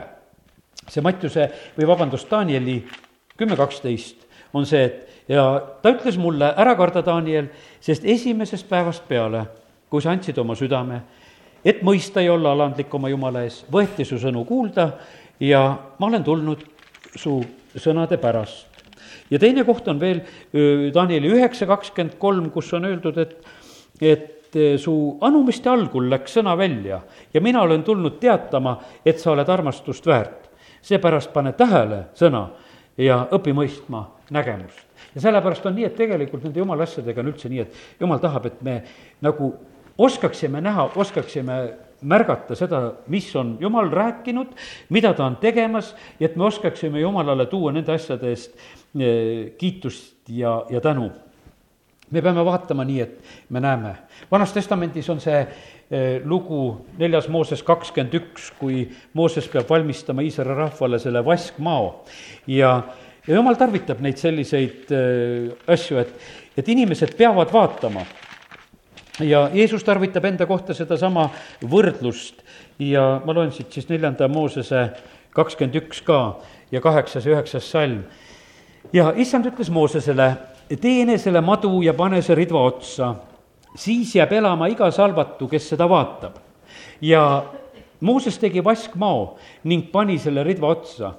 see 0.87 1.03
Mattiuse 1.03 1.49
või 1.77 1.87
vabandust, 1.87 2.31
Danieli 2.31 2.79
kümme 3.37 3.55
kaksteist 3.59 4.27
on 4.53 4.65
see, 4.65 4.85
et 4.85 5.09
ja 5.29 5.43
ta 5.81 5.91
ütles 5.91 6.17
mulle, 6.17 6.53
ära 6.57 6.75
karda, 6.75 7.03
Daniel, 7.05 7.51
sest 7.81 8.05
esimesest 8.05 8.69
päevast 8.69 9.03
peale, 9.07 9.45
kui 9.89 10.01
sa 10.01 10.11
andsid 10.15 10.37
oma 10.37 10.55
südame 10.55 11.03
et 11.65 11.81
mõista 11.85 12.23
ja 12.23 12.33
olla 12.33 12.53
alandlik 12.55 12.93
oma 12.93 13.09
Jumala 13.09 13.43
ees, 13.45 13.63
võeti 13.71 14.05
su 14.07 14.19
sõnu 14.21 14.45
kuulda 14.47 14.91
ja 15.39 15.61
ma 15.99 16.07
olen 16.07 16.23
tulnud 16.23 16.63
su 17.15 17.39
sõnade 17.75 18.17
pärast. 18.17 18.67
ja 19.29 19.39
teine 19.39 19.63
koht 19.63 19.87
on 19.87 19.99
veel 19.99 20.21
Danieli 20.93 21.29
üheksa 21.29 21.67
kakskümmend 21.67 22.17
kolm, 22.17 22.49
kus 22.51 22.73
on 22.73 22.85
öeldud, 22.85 23.17
et, 23.17 23.35
et 24.01 24.59
su 24.81 25.17
anumiste 25.21 25.69
algul 25.69 26.09
läks 26.09 26.37
sõna 26.39 26.55
välja 26.57 27.01
ja 27.33 27.41
mina 27.41 27.61
olen 27.61 27.83
tulnud 27.83 28.19
teatama, 28.19 28.79
et 29.05 29.19
sa 29.19 29.31
oled 29.31 29.49
armastust 29.49 30.05
väärt. 30.05 30.49
seepärast 30.81 31.33
pane 31.33 31.51
tähele 31.53 32.05
sõna 32.15 32.47
ja 32.97 33.27
õpi 33.31 33.53
mõistma 33.53 34.05
nägemust. 34.31 34.85
ja 35.15 35.21
sellepärast 35.21 35.65
on 35.65 35.75
nii, 35.75 35.85
et 35.85 35.95
tegelikult 35.95 36.43
nende 36.43 36.59
jumala 36.59 36.83
asjadega 36.83 37.21
on 37.21 37.31
üldse 37.33 37.49
nii, 37.49 37.59
et 37.59 37.99
jumal 37.99 38.19
tahab, 38.19 38.45
et 38.45 38.61
me 38.61 38.81
nagu 39.21 39.53
oskaksime 39.99 40.61
näha, 40.61 40.89
oskaksime 40.95 41.59
märgata 42.01 42.55
seda, 42.55 42.81
mis 43.11 43.27
on 43.35 43.57
Jumal 43.59 43.89
rääkinud, 43.91 44.53
mida 44.89 45.13
ta 45.13 45.25
on 45.25 45.35
tegemas 45.41 45.95
ja 46.19 46.29
et 46.29 46.35
me 46.35 46.45
oskaksime 46.47 46.99
Jumalale 46.99 47.45
tuua 47.51 47.73
nende 47.75 47.91
asjade 47.93 48.29
eest 48.31 48.55
eh, 48.55 49.51
kiitust 49.57 50.29
ja, 50.29 50.63
ja 50.69 50.81
tänu. 50.81 51.11
me 52.11 52.21
peame 52.21 52.45
vaatama 52.45 52.83
nii, 52.83 53.01
et 53.01 53.19
me 53.49 53.59
näeme. 53.59 53.95
vanas 54.31 54.53
Testamendis 54.53 55.09
on 55.09 55.19
see 55.19 55.39
eh, 55.91 56.21
lugu 56.25 56.85
neljas 56.97 57.27
Mooses 57.27 57.63
kakskümmend 57.63 58.13
üks, 58.13 58.53
kui 58.59 58.87
Mooses 59.13 59.47
peab 59.47 59.69
valmistama 59.69 60.21
Iisraeli 60.21 60.55
rahvale 60.55 60.99
selle 60.99 61.25
vaskmao 61.25 62.05
ja 62.47 62.83
ja 63.27 63.35
jumal 63.35 63.59
tarvitab 63.59 63.99
neid 64.01 64.17
selliseid 64.17 64.89
äh, 64.95 65.51
asju, 65.67 65.99
et, 65.99 66.13
et 66.57 66.69
inimesed 66.69 67.13
peavad 67.17 67.51
vaatama 67.53 68.05
ja 69.19 69.49
Jeesus 69.53 69.83
tarvitab 69.83 70.25
enda 70.25 70.45
kohta 70.47 70.73
sedasama 70.73 71.29
võrdlust 71.69 72.43
ja 72.79 73.19
ma 73.25 73.33
loen 73.35 73.51
siit 73.51 73.73
siis 73.73 73.89
neljanda 73.89 74.27
Moosese 74.31 74.89
kakskümmend 75.35 75.75
üks 75.81 76.01
ka 76.05 76.19
ja 76.71 76.81
kaheksas 76.81 77.25
ja 77.25 77.35
üheksas 77.35 77.69
salm. 77.71 78.03
ja 78.93 79.13
issand 79.15 79.45
ütles 79.45 79.69
Moosesele, 79.69 80.33
tee 80.81 81.01
enesele 81.01 81.41
madu 81.41 81.81
ja 81.81 81.93
pane 81.93 82.21
see 82.21 82.35
ridva 82.35 82.63
otsa, 82.71 83.15
siis 83.75 84.15
jääb 84.15 84.31
elama 84.33 84.69
iga 84.69 84.91
salvatu, 84.91 85.47
kes 85.47 85.69
seda 85.69 85.89
vaatab. 85.89 86.39
ja 87.01 87.43
Mooses 87.99 88.37
tegi 88.39 88.63
vaskmao 88.63 89.37
ning 89.63 89.91
pani 89.91 90.17
selle 90.19 90.43
ridva 90.43 90.67
otsa. 90.67 91.13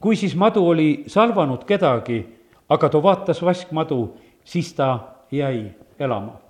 kui 0.00 0.16
siis 0.16 0.34
madu 0.34 0.66
oli 0.68 1.04
salvanud 1.06 1.64
kedagi, 1.64 2.26
aga 2.68 2.88
too 2.88 3.02
vaatas 3.02 3.42
vaskmadu, 3.42 4.16
siis 4.44 4.72
ta 4.74 4.98
jäi 5.30 5.70
elama 5.98 6.41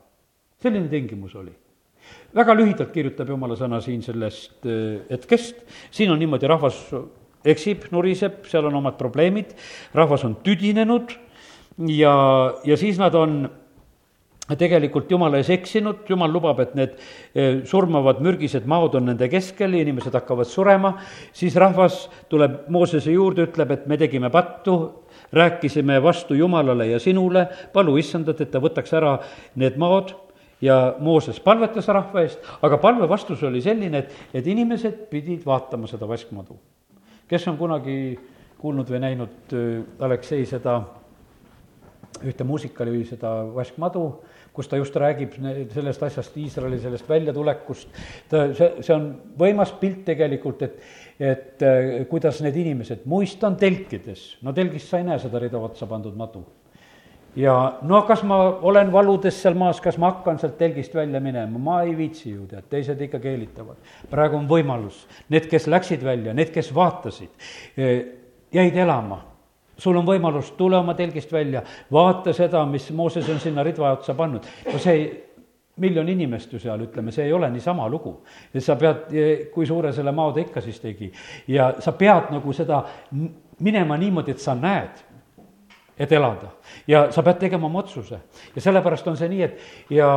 selline 0.62 0.88
tingimus 0.90 1.34
oli. 1.36 1.52
väga 2.34 2.54
lühidalt 2.54 2.92
kirjutab 2.92 3.28
jumala 3.28 3.56
sõna 3.56 3.80
siin 3.82 4.02
sellest 4.02 4.66
hetkest, 5.10 5.62
siin 5.90 6.10
on 6.10 6.18
niimoodi, 6.18 6.48
rahvas 6.50 6.78
eksib, 7.44 7.88
nuriseb, 7.92 8.44
seal 8.50 8.68
on 8.70 8.78
omad 8.82 8.98
probleemid, 8.98 9.54
rahvas 9.94 10.24
on 10.26 10.36
tüdinenud 10.44 11.14
ja, 11.88 12.14
ja 12.64 12.78
siis 12.78 13.00
nad 13.00 13.14
on 13.18 13.42
tegelikult 14.58 15.10
jumala 15.10 15.38
ees 15.38 15.50
eksinud, 15.54 16.02
jumal 16.10 16.32
lubab, 16.32 16.58
et 16.64 16.72
need 16.78 16.96
äh, 16.96 17.60
surmavad 17.68 18.20
mürgised 18.24 18.66
maod 18.68 18.96
on 18.98 19.06
nende 19.10 19.28
keskel, 19.30 19.76
inimesed 19.78 20.14
hakkavad 20.18 20.48
surema, 20.50 20.96
siis 21.36 21.56
rahvas 21.60 22.04
tuleb 22.32 22.66
Moosese 22.72 23.14
juurde, 23.14 23.46
ütleb, 23.48 23.76
et 23.76 23.86
me 23.90 23.98
tegime 24.00 24.32
pattu, 24.34 24.76
rääkisime 25.32 26.00
vastu 26.04 26.36
Jumalale 26.36 26.90
ja 26.90 26.98
sinule, 27.00 27.46
palu 27.72 27.94
issandat, 28.00 28.42
et 28.42 28.50
ta 28.52 28.60
võtaks 28.62 28.92
ära 28.98 29.14
need 29.60 29.78
maod 29.80 30.12
ja 30.62 30.94
Mooses 31.02 31.40
palvetas 31.42 31.88
rahva 31.90 32.22
eest, 32.22 32.42
aga 32.62 32.78
palve 32.82 33.08
vastus 33.10 33.42
oli 33.42 33.62
selline, 33.62 34.04
et, 34.04 34.18
et 34.34 34.46
inimesed 34.46 35.06
pidid 35.10 35.46
vaatama 35.46 35.90
seda 35.90 36.08
vaskmadu. 36.08 36.56
kes 37.28 37.48
on 37.48 37.56
kunagi 37.56 38.18
kuulnud 38.60 38.90
või 38.90 39.00
näinud 39.02 39.54
äh, 39.56 40.04
Aleksei 40.06 40.46
seda 40.46 40.80
ühte 42.22 42.44
muusikali, 42.44 43.02
seda 43.08 43.30
Vask 43.54 43.78
Madu, 43.82 44.04
kus 44.52 44.68
ta 44.68 44.76
just 44.76 44.94
räägib 45.00 45.32
sellest 45.72 46.02
asjast, 46.06 46.36
Iisraeli 46.36 46.78
sellest 46.78 47.08
väljatulekust. 47.08 47.88
ta, 48.30 48.44
see, 48.54 48.68
see 48.84 48.94
on 48.94 49.08
võimas 49.38 49.72
pilt 49.80 50.04
tegelikult, 50.06 50.62
et, 50.62 50.80
et 51.18 51.64
äh, 51.66 51.92
kuidas 52.10 52.42
need 52.44 52.58
inimesed, 52.62 53.06
muistan 53.10 53.56
telkides, 53.58 54.36
no 54.42 54.52
telgist 54.54 54.92
sa 54.92 55.00
ei 55.00 55.08
näe 55.08 55.18
seda 55.22 55.40
rida 55.42 55.58
otsa 55.58 55.88
pandud 55.90 56.14
madu 56.18 56.44
ja 57.36 57.78
no 57.82 58.02
kas 58.02 58.22
ma 58.22 58.38
olen 58.60 58.92
valudes 58.92 59.40
seal 59.42 59.56
maas, 59.58 59.80
kas 59.80 59.98
ma 59.98 60.12
hakkan 60.12 60.38
sealt 60.40 60.58
telgist 60.58 60.94
välja 60.94 61.20
minema, 61.20 61.58
ma 61.58 61.80
ei 61.82 61.96
viitsi 61.96 62.30
ju, 62.34 62.46
tead, 62.50 62.68
teised 62.70 63.00
ikka 63.00 63.20
keelitavad. 63.22 63.76
praegu 64.10 64.36
on 64.36 64.48
võimalus, 64.48 65.06
need, 65.32 65.48
kes 65.50 65.66
läksid 65.66 66.04
välja, 66.04 66.34
need, 66.34 66.52
kes 66.52 66.72
vaatasid, 66.74 67.30
eh, 67.76 68.04
jäid 68.52 68.76
elama. 68.76 69.22
sul 69.82 69.96
on 69.96 70.06
võimalus, 70.06 70.52
tule 70.56 70.76
oma 70.76 70.94
telgist 70.94 71.32
välja, 71.32 71.62
vaata 71.92 72.32
seda, 72.32 72.66
mis 72.66 72.90
Mooses 72.90 73.28
on 73.28 73.40
sinna 73.40 73.62
ridva 73.62 73.92
otsa 73.92 74.14
pannud. 74.14 74.44
no 74.72 74.78
see 74.78 75.10
miljon 75.76 76.08
inimest 76.08 76.52
ju 76.52 76.58
seal, 76.58 76.80
ütleme, 76.84 77.12
see 77.12 77.24
ei 77.24 77.32
ole 77.32 77.50
niisama 77.50 77.88
lugu. 77.88 78.20
et 78.54 78.64
sa 78.64 78.76
pead, 78.76 79.08
eh, 79.12 79.48
kui 79.54 79.66
suure 79.66 79.92
selle 79.92 80.12
mao 80.12 80.32
ta 80.32 80.40
ikka 80.40 80.60
siis 80.60 80.80
tegi, 80.80 81.12
ja 81.48 81.74
sa 81.78 81.92
pead 81.92 82.30
nagu 82.30 82.52
seda 82.52 82.84
minema 83.60 83.96
niimoodi, 83.96 84.30
et 84.30 84.38
sa 84.38 84.54
näed 84.54 85.11
et 85.98 86.12
elada. 86.12 86.48
ja 86.86 87.10
sa 87.12 87.22
pead 87.22 87.38
tegema 87.38 87.66
oma 87.66 87.78
otsuse. 87.78 88.20
ja 88.56 88.60
sellepärast 88.60 89.08
on 89.08 89.16
see 89.16 89.28
nii, 89.28 89.42
et 89.42 89.58
ja 89.90 90.08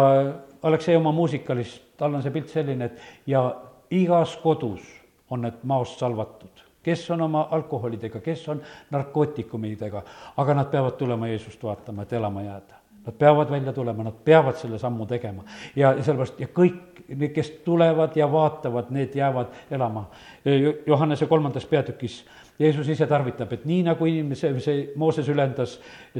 Aleksei 0.64 0.96
oma 0.96 1.12
muusikalis, 1.12 1.82
tal 1.98 2.14
on 2.14 2.24
see 2.24 2.32
pilt 2.32 2.50
selline, 2.50 2.86
et 2.86 3.28
ja 3.28 3.44
igas 3.92 4.38
kodus 4.42 4.86
on 5.30 5.42
need 5.46 5.62
maost 5.64 6.00
salvatud, 6.00 6.64
kes 6.84 7.04
on 7.12 7.22
oma 7.22 7.48
alkoholidega, 7.52 8.20
kes 8.22 8.48
on 8.50 8.62
narkootikumidega, 8.92 10.02
aga 10.38 10.54
nad 10.54 10.72
peavad 10.72 10.98
tulema 10.98 11.28
Jeesust 11.28 11.64
vaatama, 11.64 12.04
et 12.04 12.14
elama 12.14 12.42
jääda. 12.42 12.82
Nad 13.06 13.18
peavad 13.22 13.52
välja 13.52 13.74
tulema, 13.74 14.04
nad 14.04 14.18
peavad 14.26 14.58
selle 14.58 14.80
sammu 14.80 15.06
tegema. 15.06 15.44
ja 15.76 15.94
sellepärast, 16.02 16.40
ja 16.40 16.48
kõik, 16.48 16.95
kes 17.34 17.52
tulevad 17.66 18.16
ja 18.16 18.32
vaatavad, 18.32 18.90
need 18.90 19.16
jäävad 19.16 19.54
elama. 19.72 20.10
Johannese 20.86 21.26
kolmandas 21.26 21.66
peatükis 21.66 22.26
Jeesus 22.60 22.88
ise 22.88 23.04
tarvitab, 23.08 23.52
et 23.52 23.66
nii 23.68 23.82
nagu 23.84 24.06
inimese, 24.08 24.54
see 24.64 24.84
Mooses 24.96 25.28
ülendas 25.28 25.74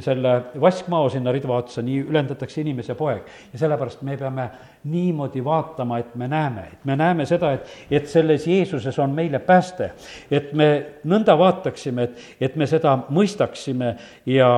selle 0.04 0.32
vaskmao 0.60 1.08
sinna 1.08 1.32
ridva 1.32 1.56
otsa, 1.62 1.80
nii 1.84 2.02
ülendatakse 2.10 2.60
inimese 2.60 2.94
poeg. 2.94 3.22
ja 3.52 3.58
sellepärast 3.62 4.02
me 4.04 4.18
peame 4.20 4.50
niimoodi 4.84 5.44
vaatama, 5.44 5.98
et 5.98 6.14
me 6.14 6.28
näeme, 6.28 6.66
et 6.72 6.84
me 6.84 6.96
näeme 6.96 7.24
seda, 7.26 7.54
et, 7.56 7.72
et 7.90 8.08
selles 8.08 8.44
Jeesuses 8.46 8.98
on 8.98 9.16
meile 9.16 9.38
pääste. 9.38 9.90
et 10.30 10.52
me 10.52 10.68
nõnda 11.04 11.38
vaataksime, 11.38 12.02
et, 12.02 12.20
et 12.40 12.56
me 12.56 12.66
seda 12.68 12.98
mõistaksime 13.08 13.94
ja 14.26 14.50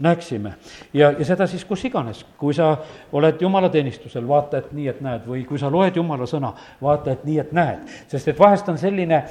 näeksime. 0.00 0.54
ja, 0.94 1.10
ja 1.18 1.24
seda 1.24 1.46
siis 1.46 1.64
kus 1.64 1.84
iganes, 1.84 2.24
kui 2.38 2.54
sa 2.54 2.76
oled 3.12 3.40
jumalateenistusel, 3.40 4.28
vaata, 4.28 4.58
et 4.58 4.72
nii, 4.72 4.88
et 4.88 5.00
näed, 5.04 5.26
või 5.28 5.44
kui 5.46 5.58
sa 5.58 5.70
loed 5.70 5.96
jumala 5.96 6.26
sõna, 6.26 6.52
vaata, 6.82 7.14
et 7.14 7.24
nii, 7.24 7.38
et 7.38 7.52
näed. 7.52 7.88
sest 8.08 8.28
et 8.28 8.38
vahest 8.38 8.68
on 8.68 8.78
selline 8.78 9.22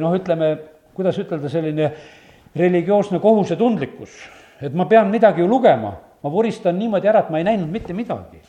noh, 0.00 0.16
ütleme, 0.16 0.56
kuidas 0.94 1.18
ütelda, 1.18 1.48
selline 1.48 1.90
religioosne 2.56 3.18
kohusetundlikkus, 3.20 4.18
et 4.62 4.74
ma 4.74 4.86
pean 4.90 5.10
midagi 5.10 5.42
ju 5.42 5.48
lugema, 5.48 5.94
ma 6.22 6.30
vuristan 6.30 6.78
niimoodi 6.78 7.08
ära, 7.08 7.24
et 7.24 7.30
ma 7.30 7.40
ei 7.40 7.48
näinud 7.50 7.70
mitte 7.70 7.92
midagi. 7.92 8.42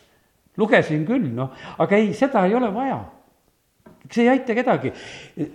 lugesin 0.58 1.06
küll, 1.06 1.32
noh, 1.36 1.52
aga 1.78 1.96
ei, 1.96 2.14
seda 2.14 2.46
ei 2.46 2.56
ole 2.56 2.74
vaja. 2.74 3.02
See 4.12 4.26
ei 4.26 4.34
aita 4.36 4.56
kedagi, 4.58 4.92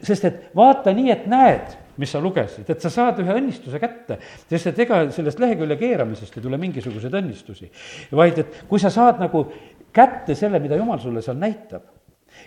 sest 0.07 0.27
et 0.29 0.43
vaata 0.57 0.95
nii, 0.97 1.11
et 1.13 1.27
näed, 1.31 1.77
mis 2.01 2.11
sa 2.15 2.21
lugesid, 2.23 2.69
et 2.71 2.83
sa 2.83 2.91
saad 2.93 3.21
ühe 3.23 3.37
õnnistuse 3.37 3.81
kätte, 3.83 4.19
sest 4.49 4.73
et 4.73 4.83
ega 4.87 5.03
sellest 5.15 5.43
lehekülje 5.43 5.77
keeramisest 5.81 6.39
ei 6.39 6.45
tule 6.45 6.61
mingisuguseid 6.61 7.17
õnnistusi, 7.21 7.71
vaid 8.17 8.41
et 8.43 8.63
kui 8.71 8.81
sa 8.83 8.93
saad 8.93 9.21
nagu 9.23 9.45
kätte 9.93 10.37
selle, 10.39 10.63
mida 10.63 10.79
jumal 10.81 11.01
sulle 11.03 11.23
seal 11.25 11.39
näitab 11.41 12.00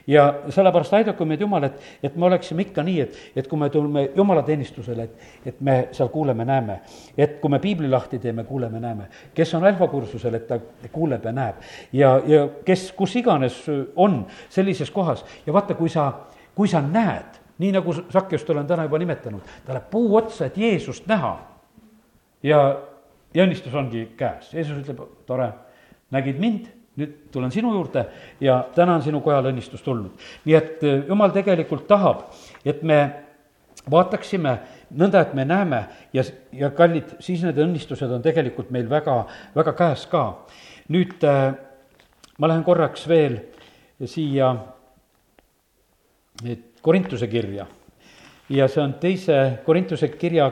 ja 0.08 0.26
sellepärast 0.50 0.94
aidaku 0.94 1.26
meid 1.26 1.42
Jumal, 1.42 1.64
et, 1.64 1.80
et 2.04 2.16
me 2.16 2.26
oleksime 2.26 2.66
ikka 2.66 2.84
nii, 2.84 3.02
et, 3.02 3.18
et 3.36 3.48
kui 3.48 3.60
me 3.60 3.70
tuleme 3.70 4.06
jumalateenistusele, 4.16 5.04
et, 5.04 5.30
et 5.46 5.62
me 5.62 5.78
seal 5.92 6.10
kuuleme, 6.14 6.46
näeme. 6.46 6.80
et 7.18 7.40
kui 7.42 7.52
me 7.52 7.60
piibli 7.60 7.90
lahti 7.90 8.20
teeme, 8.20 8.44
kuuleme, 8.44 8.80
näeme. 8.80 9.08
kes 9.34 9.54
on 9.54 9.66
alfakursusel, 9.66 10.34
et 10.34 10.48
ta 10.48 10.60
kuuleb 10.92 11.26
ja 11.26 11.32
näeb. 11.32 11.56
ja, 11.94 12.14
ja 12.28 12.48
kes, 12.66 12.92
kus 12.92 13.16
iganes 13.16 13.64
on 13.96 14.26
sellises 14.50 14.92
kohas 14.92 15.26
ja 15.46 15.54
vaata, 15.54 15.76
kui 15.76 15.90
sa, 15.90 16.12
kui 16.56 16.68
sa 16.68 16.82
näed, 16.82 17.40
nii 17.58 17.72
nagu 17.72 17.94
Sakjust 17.94 18.50
olen 18.50 18.68
täna 18.68 18.88
juba 18.88 19.00
nimetanud, 19.00 19.42
ta 19.66 19.76
läheb 19.76 19.90
puu 19.92 20.16
otsa, 20.18 20.46
et 20.46 20.58
Jeesust 20.58 21.08
näha. 21.08 21.38
ja, 22.44 22.64
ja 23.34 23.46
õnnistus 23.46 23.74
ongi 23.76 24.10
käes, 24.18 24.54
Jeesus 24.54 24.84
ütleb, 24.84 25.04
tore, 25.26 25.52
nägid 26.12 26.40
mind 26.40 26.72
nüüd 27.00 27.14
tulen 27.34 27.52
sinu 27.52 27.74
juurde 27.74 28.06
ja 28.42 28.60
täna 28.76 28.98
on 29.00 29.04
sinu 29.06 29.22
kojale 29.26 29.50
õnnistus 29.54 29.82
tulnud. 29.86 30.12
nii 30.46 30.56
et 30.56 30.84
eh, 30.84 31.04
jumal 31.08 31.34
tegelikult 31.34 31.88
tahab, 31.88 32.28
et 32.66 32.84
me 32.84 33.00
vaataksime 33.90 34.58
nõnda, 34.96 35.22
et 35.22 35.34
me 35.34 35.46
näeme 35.46 35.84
ja, 36.14 36.24
ja 36.54 36.70
kallid, 36.76 37.16
siis 37.24 37.44
need 37.44 37.58
õnnistused 37.60 38.12
on 38.12 38.22
tegelikult 38.24 38.72
meil 38.72 38.90
väga, 38.90 39.24
väga 39.56 39.74
käes 39.78 40.06
ka. 40.12 40.26
nüüd 40.94 41.24
äh, 41.28 41.56
ma 42.38 42.48
lähen 42.48 42.64
korraks 42.64 43.08
veel 43.08 43.40
siia 44.06 44.56
Korintuse 46.84 47.30
kirja 47.32 47.66
ja 48.50 48.68
see 48.68 48.82
on 48.84 48.94
teise 49.00 49.60
Korintuse 49.66 50.10
kirja 50.20 50.50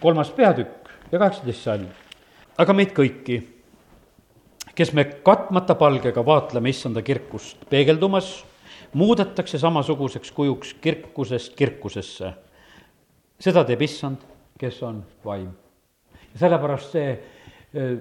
kolmas 0.00 0.30
peatükk 0.34 0.90
ja 1.12 1.18
kaheksateist 1.18 1.62
salm. 1.62 1.86
aga 2.58 2.72
meid 2.74 2.92
kõiki 2.96 3.38
kes 4.80 4.92
me 4.96 5.04
katmata 5.04 5.74
palgega 5.76 6.22
vaatleme 6.24 6.70
issanda 6.72 7.02
kirkust 7.04 7.66
peegeldumas, 7.70 8.30
muudetakse 8.96 9.58
samasuguseks 9.58 10.32
kujuks 10.32 10.72
kirkusest 10.80 11.52
kirkusesse. 11.56 12.32
seda 13.40 13.64
teeb 13.64 13.82
issand, 13.82 14.24
kes 14.58 14.82
on 14.82 15.02
vaim. 15.24 15.50
sellepärast 16.34 16.96
see 16.96 17.10
eh, 17.10 17.98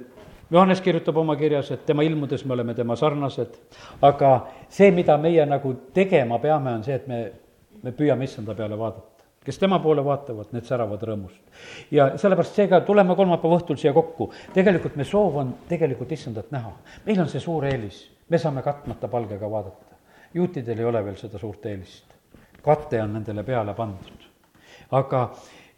Johannes 0.52 0.82
kirjutab 0.82 1.18
oma 1.18 1.36
kirjas, 1.36 1.72
et 1.72 1.86
tema 1.86 2.04
ilmudes 2.04 2.46
me 2.46 2.54
oleme 2.54 2.74
tema 2.74 2.96
sarnased, 2.96 3.60
aga 4.02 4.48
see, 4.70 4.92
mida 4.92 5.18
meie 5.18 5.46
nagu 5.46 5.74
tegema 5.94 6.39
peame, 6.39 6.74
on 6.80 6.84
see, 6.84 6.96
et 6.96 7.08
me, 7.08 7.20
me 7.84 7.92
püüame 7.92 8.24
issanda 8.24 8.56
peale 8.56 8.80
vaadata 8.80 9.18
kes 9.45 9.60
tema 9.60 9.80
poole 9.80 10.04
vaatavad, 10.06 10.52
need 10.52 10.67
säravad 10.67 11.04
rõõmust. 11.04 11.41
ja 11.91 12.12
sellepärast 12.17 12.56
seega 12.56 12.82
tuleme 12.82 13.15
kolmapäeva 13.15 13.60
õhtul 13.60 13.80
siia 13.80 13.93
kokku, 13.93 14.32
tegelikult 14.54 14.95
me 14.95 15.04
soov 15.04 15.36
on 15.41 15.54
tegelikult 15.69 16.12
issandat 16.12 16.52
näha. 16.52 16.73
meil 17.06 17.21
on 17.21 17.30
see 17.30 17.39
suur 17.39 17.65
eelis, 17.65 18.10
me 18.30 18.38
saame 18.38 18.62
katmata 18.62 19.08
palgega 19.08 19.52
vaadata. 19.52 19.95
juutidel 20.34 20.80
ei 20.80 20.86
ole 20.86 21.06
veel 21.06 21.17
seda 21.17 21.38
suurt 21.38 21.65
eelist. 21.65 22.06
kate 22.62 23.02
on 23.02 23.13
nendele 23.13 23.43
peale 23.43 23.73
pandud. 23.73 24.30
aga 24.91 25.30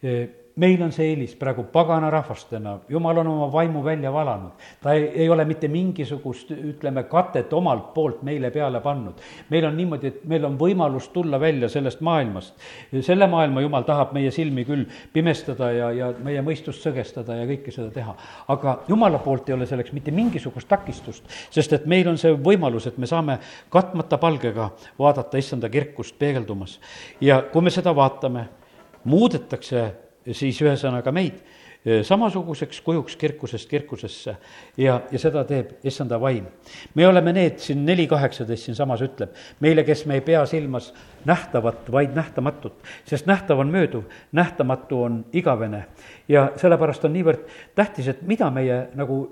eh, 0.02 0.28
meil 0.56 0.82
on 0.84 0.92
see 0.92 1.12
eelis 1.12 1.32
praegu 1.40 1.64
pagana 1.72 2.10
rahvastena, 2.12 2.74
jumal 2.88 3.22
on 3.22 3.30
oma 3.32 3.46
vaimu 3.52 3.84
välja 3.84 4.12
valanud. 4.12 4.52
ta 4.82 4.92
ei, 4.92 5.04
ei 5.24 5.28
ole 5.28 5.44
mitte 5.44 5.68
mingisugust, 5.68 6.50
ütleme, 6.50 7.04
katet 7.08 7.52
omalt 7.52 7.94
poolt 7.94 8.22
meile 8.22 8.50
peale 8.50 8.80
pannud. 8.80 9.14
meil 9.50 9.64
on 9.64 9.76
niimoodi, 9.76 10.06
et 10.06 10.24
meil 10.28 10.44
on 10.44 10.58
võimalus 10.58 11.08
tulla 11.12 11.40
välja 11.40 11.68
sellest 11.68 12.00
maailmast. 12.00 12.54
selle 13.00 13.26
maailma 13.26 13.60
jumal 13.60 13.82
tahab 13.82 14.12
meie 14.12 14.30
silmi 14.30 14.64
küll 14.64 14.84
pimestada 15.12 15.72
ja, 15.72 15.90
ja 15.92 16.12
meie 16.18 16.42
mõistust 16.42 16.84
sõgestada 16.84 17.36
ja 17.40 17.48
kõike 17.48 17.72
seda 17.72 17.90
teha. 17.90 18.14
aga 18.48 18.78
jumala 18.88 19.18
poolt 19.18 19.48
ei 19.48 19.54
ole 19.54 19.66
selleks 19.66 19.92
mitte 19.92 20.10
mingisugust 20.10 20.68
takistust, 20.68 21.24
sest 21.50 21.72
et 21.72 21.86
meil 21.86 22.08
on 22.08 22.18
see 22.18 22.36
võimalus, 22.36 22.86
et 22.86 22.98
me 22.98 23.06
saame 23.06 23.38
katmata 23.72 24.18
palgega 24.18 24.70
vaadata 24.98 25.38
issanda 25.38 25.68
kirkust 25.68 26.18
peegeldumas. 26.18 26.80
ja 27.20 27.42
kui 27.42 27.62
me 27.62 27.70
seda 27.70 27.96
vaatame, 27.96 28.48
muudetakse 29.04 30.11
siis 30.30 30.60
ühesõnaga 30.62 31.12
meid 31.12 31.42
samasuguseks 32.02 32.80
kujuks 32.80 33.16
kirkusest 33.16 33.68
kirkusesse 33.68 34.36
ja, 34.76 35.00
ja 35.10 35.18
seda 35.18 35.42
teeb 35.44 35.72
issanda 35.84 36.20
vaim. 36.20 36.46
me 36.94 37.06
oleme 37.06 37.32
need, 37.32 37.58
siin 37.58 37.84
neli 37.86 38.06
kaheksateist 38.06 38.68
siinsamas 38.68 39.02
ütleb, 39.02 39.34
meile, 39.60 39.82
kes 39.84 40.04
me 40.06 40.14
ei 40.14 40.22
pea 40.22 40.44
silmas 40.46 40.92
nähtavat, 41.26 41.90
vaid 41.92 42.14
nähtamatut, 42.14 42.78
sest 43.04 43.26
nähtav 43.26 43.58
on 43.58 43.74
mööduv, 43.74 44.04
nähtamatu 44.32 45.02
on 45.02 45.24
igavene. 45.32 45.84
ja 46.28 46.52
sellepärast 46.56 47.04
on 47.04 47.16
niivõrd 47.18 47.50
tähtis, 47.74 48.08
et 48.08 48.22
mida 48.22 48.50
meie 48.50 48.86
nagu 48.94 49.24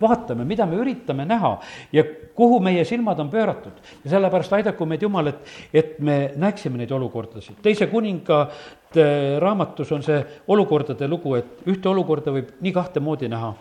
vaatame, 0.00 0.44
mida 0.44 0.66
me 0.66 0.78
üritame 0.78 1.24
näha 1.28 1.52
ja 1.92 2.04
kuhu 2.34 2.60
meie 2.62 2.84
silmad 2.84 3.18
on 3.20 3.30
pööratud. 3.30 3.72
ja 4.04 4.10
sellepärast 4.10 4.52
aidaku 4.52 4.86
meid 4.86 5.02
Jumal, 5.02 5.26
et, 5.26 5.52
et 5.74 5.98
me 6.00 6.32
näeksime 6.36 6.78
neid 6.78 6.90
olukordasid. 6.90 7.60
teise 7.62 7.86
kuningate 7.86 9.06
raamatus 9.38 9.92
on 9.92 10.02
see 10.02 10.20
olukordade 10.48 11.08
lugu, 11.08 11.34
et 11.34 11.66
ühte 11.66 11.88
olukorda 11.88 12.32
võib 12.32 12.54
nii 12.60 12.72
kahte 12.72 13.00
moodi 13.00 13.28
näha. 13.28 13.54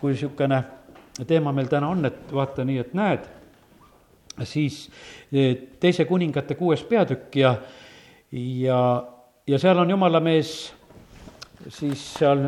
kui 0.00 0.12
niisugune 0.12 0.62
teema 1.26 1.52
meil 1.52 1.68
täna 1.68 1.88
on, 1.88 2.04
et 2.04 2.32
vaata 2.32 2.64
nii, 2.64 2.78
et 2.78 2.94
näed, 2.94 3.28
siis 4.44 4.90
e, 5.32 5.54
teise 5.80 6.04
kuningate 6.04 6.54
kuues 6.54 6.82
peatükk 6.84 7.36
ja, 7.36 7.54
ja, 8.32 8.80
ja 9.46 9.58
seal 9.58 9.78
on 9.78 9.90
jumala 9.90 10.20
mees 10.20 10.74
siis 11.68 12.02
seal 12.18 12.46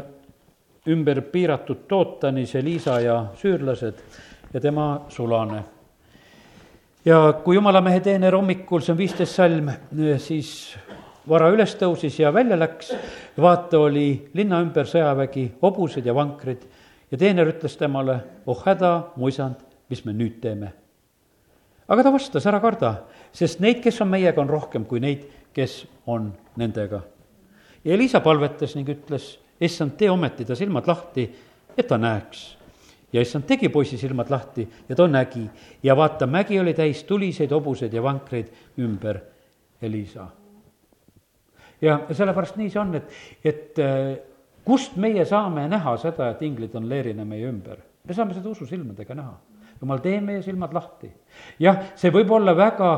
ümber 0.86 1.20
piiratud 1.32 1.86
tootani, 1.88 2.46
see 2.46 2.62
Liisa 2.64 3.00
ja 3.00 3.18
süürlased 3.36 4.00
ja 4.52 4.60
tema 4.60 5.06
sulane. 5.08 5.62
ja 7.04 7.32
kui 7.44 7.56
jumalamehe 7.56 8.00
teener 8.00 8.34
hommikul, 8.34 8.80
see 8.80 8.92
on 8.92 8.98
viisteist 8.98 9.34
salm, 9.34 9.70
siis 10.18 10.76
vara 11.28 11.50
üles 11.52 11.74
tõusis 11.78 12.18
ja 12.20 12.32
välja 12.34 12.56
läks, 12.58 12.92
vaata, 13.38 13.78
oli 13.78 14.30
linna 14.34 14.60
ümber 14.64 14.88
sõjavägi, 14.88 15.50
hobused 15.62 16.06
ja 16.06 16.14
vankrid 16.14 16.64
ja 17.10 17.18
teener 17.18 17.48
ütles 17.52 17.76
temale, 17.80 18.20
oh 18.46 18.60
häda, 18.64 19.12
mu 19.16 19.28
isand, 19.28 19.60
mis 19.90 20.04
me 20.04 20.12
nüüd 20.16 20.40
teeme? 20.42 20.72
aga 21.88 22.04
ta 22.04 22.12
vastas, 22.12 22.44
ära 22.46 22.60
karda, 22.60 22.92
sest 23.32 23.62
neid, 23.64 23.80
kes 23.84 24.02
on 24.04 24.10
meiega, 24.12 24.42
on 24.42 24.50
rohkem 24.50 24.84
kui 24.84 25.00
neid, 25.00 25.24
kes 25.56 25.82
on 26.06 26.32
nendega. 26.60 27.00
ja 27.84 27.94
Elisa 27.94 28.20
palvetas 28.20 28.74
ning 28.76 28.88
ütles, 28.92 29.38
issand, 29.60 29.96
tee 29.98 30.10
ometi 30.10 30.44
ta 30.44 30.54
silmad 30.54 30.86
lahti, 30.86 31.26
et 31.76 31.86
ta 31.86 31.98
näeks. 31.98 32.56
ja 33.12 33.20
issand 33.24 33.46
tegi 33.48 33.68
poisi 33.72 33.96
silmad 33.98 34.30
lahti 34.30 34.68
ja 34.88 34.96
ta 34.96 35.06
nägi 35.08 35.46
ja 35.82 35.96
vaata, 35.96 36.26
mägi 36.26 36.60
oli 36.60 36.74
täis 36.74 37.04
tuliseid 37.04 37.50
hobuseid 37.50 37.92
ja 37.92 38.02
vankreid 38.02 38.48
ümber 38.78 39.20
Elisa. 39.82 40.28
ja 41.80 42.00
sellepärast 42.12 42.56
nii 42.56 42.70
see 42.70 42.80
on, 42.80 42.94
et, 42.94 43.12
et 43.44 43.78
äh, 43.78 44.18
kust 44.64 44.96
meie 44.96 45.24
saame 45.24 45.68
näha 45.68 45.96
seda, 45.96 46.30
et 46.30 46.42
inglid 46.42 46.74
on 46.74 46.88
leerina 46.88 47.24
meie 47.24 47.48
ümber? 47.48 47.78
me 48.04 48.14
saame 48.14 48.34
seda 48.34 48.48
ususilmadega 48.48 49.14
näha 49.14 49.38
jumal, 49.80 50.00
tee 50.02 50.20
meie 50.24 50.42
silmad 50.42 50.74
lahti. 50.74 51.10
jah, 51.62 51.82
see 51.96 52.10
võib 52.14 52.30
olla 52.34 52.54
väga, 52.56 52.90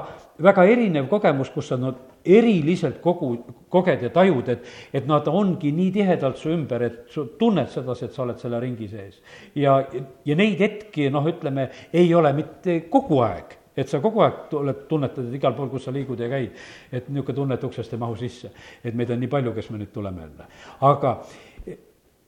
väga 0.42 0.64
erinev 0.64 1.08
kogemus, 1.10 1.50
kus 1.52 1.68
sa 1.72 1.76
no 1.76 1.92
eriliselt 2.24 3.00
kogu, 3.00 3.30
koged 3.72 4.02
ja 4.04 4.10
tajud, 4.12 4.48
et, 4.52 4.66
et 4.92 5.06
nad 5.08 5.28
ongi 5.28 5.72
nii 5.72 5.92
tihedalt 5.94 6.40
su 6.40 6.50
ümber, 6.52 6.84
et 6.84 6.98
sa 7.12 7.24
tunned 7.38 7.70
sedasi, 7.72 8.08
et 8.08 8.16
sa 8.16 8.24
oled 8.26 8.40
selle 8.40 8.60
ringi 8.60 8.88
sees. 8.88 9.20
ja, 9.54 9.80
ja 10.24 10.36
neid 10.36 10.60
hetki, 10.60 11.08
noh, 11.12 11.26
ütleme, 11.28 11.70
ei 11.92 12.12
ole 12.14 12.32
mitte 12.36 12.82
kogu 12.92 13.22
aeg 13.24 13.56
et 13.80 13.88
sa 13.88 14.00
kogu 14.02 14.20
aeg 14.24 14.54
oled, 14.58 14.82
tunnetad, 14.90 15.28
et 15.28 15.36
igal 15.38 15.54
pool, 15.56 15.70
kus 15.72 15.86
sa 15.86 15.92
liigud 15.94 16.20
ja 16.20 16.28
käid, 16.28 16.56
et 16.92 17.08
niisugune 17.08 17.36
tunne, 17.36 17.56
et 17.56 17.64
uksest 17.64 17.94
ei 17.94 18.00
mahu 18.02 18.16
sisse. 18.18 18.50
et 18.84 18.94
meid 18.94 19.10
on 19.10 19.20
nii 19.20 19.30
palju, 19.30 19.54
kes 19.56 19.70
me 19.70 19.78
nüüd 19.80 19.92
tuleme 19.94 20.26
jälle. 20.26 20.48
aga 20.80 21.14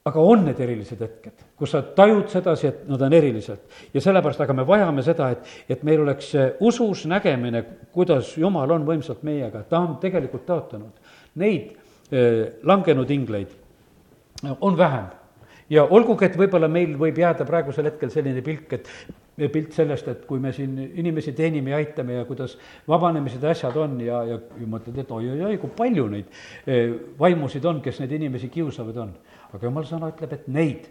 aga 0.04 0.20
on 0.20 0.44
need 0.48 0.58
erilised 0.60 1.00
hetked, 1.04 1.44
kus 1.58 1.74
sa 1.76 1.82
tajud 1.94 2.26
sedasi, 2.30 2.66
et 2.66 2.82
nad 2.90 3.02
on 3.06 3.14
erilised. 3.14 3.58
ja 3.94 4.00
sellepärast, 4.00 4.40
aga 4.42 4.56
me 4.58 4.66
vajame 4.66 5.02
seda, 5.06 5.30
et, 5.30 5.46
et 5.70 5.82
meil 5.86 6.02
oleks 6.02 6.32
usus 6.60 7.06
nägemine, 7.06 7.62
kuidas 7.94 8.34
Jumal 8.38 8.70
on 8.74 8.86
võimsalt 8.88 9.22
meiega, 9.22 9.62
ta 9.68 9.78
on 9.78 9.96
tegelikult 10.02 10.46
tõotanud. 10.48 11.14
Neid 11.38 11.72
eh, 12.10 12.58
langenud 12.66 13.10
ingleid 13.10 13.54
on 14.60 14.76
vähem 14.76 15.06
ja 15.70 15.84
olgugi, 15.86 16.26
et 16.26 16.38
võib-olla 16.38 16.68
meil 16.68 16.96
võib 16.98 17.18
jääda 17.22 17.46
praegusel 17.48 17.86
hetkel 17.92 18.10
selline 18.10 18.42
pilk, 18.42 18.72
et 18.74 18.90
pilt 19.52 19.72
sellest, 19.72 20.08
et 20.10 20.24
kui 20.28 20.40
me 20.42 20.50
siin 20.52 20.74
inimesi 21.00 21.32
teenime 21.32 21.72
ja 21.72 21.78
aitame 21.80 22.18
ja 22.18 22.24
kuidas 22.28 22.58
vabanemised 22.88 23.42
ja 23.42 23.54
asjad 23.54 23.76
on 23.80 24.00
ja, 24.02 24.20
ja, 24.28 24.38
ja 24.60 24.68
mõtled, 24.68 24.98
et 24.98 25.14
oi-oi-oi, 25.14 25.56
kui 25.62 25.72
palju 25.76 26.08
neid 26.12 26.42
eh, 26.66 26.92
vaimusid 27.18 27.64
on, 27.70 27.80
kes 27.84 28.02
neid 28.02 28.12
inimesi 28.18 28.50
kiusavad 28.52 28.98
on. 29.06 29.14
Aga 29.52 29.66
jumala 29.66 29.88
sõna 29.88 30.10
ütleb, 30.12 30.32
et 30.32 30.48
neid 30.48 30.90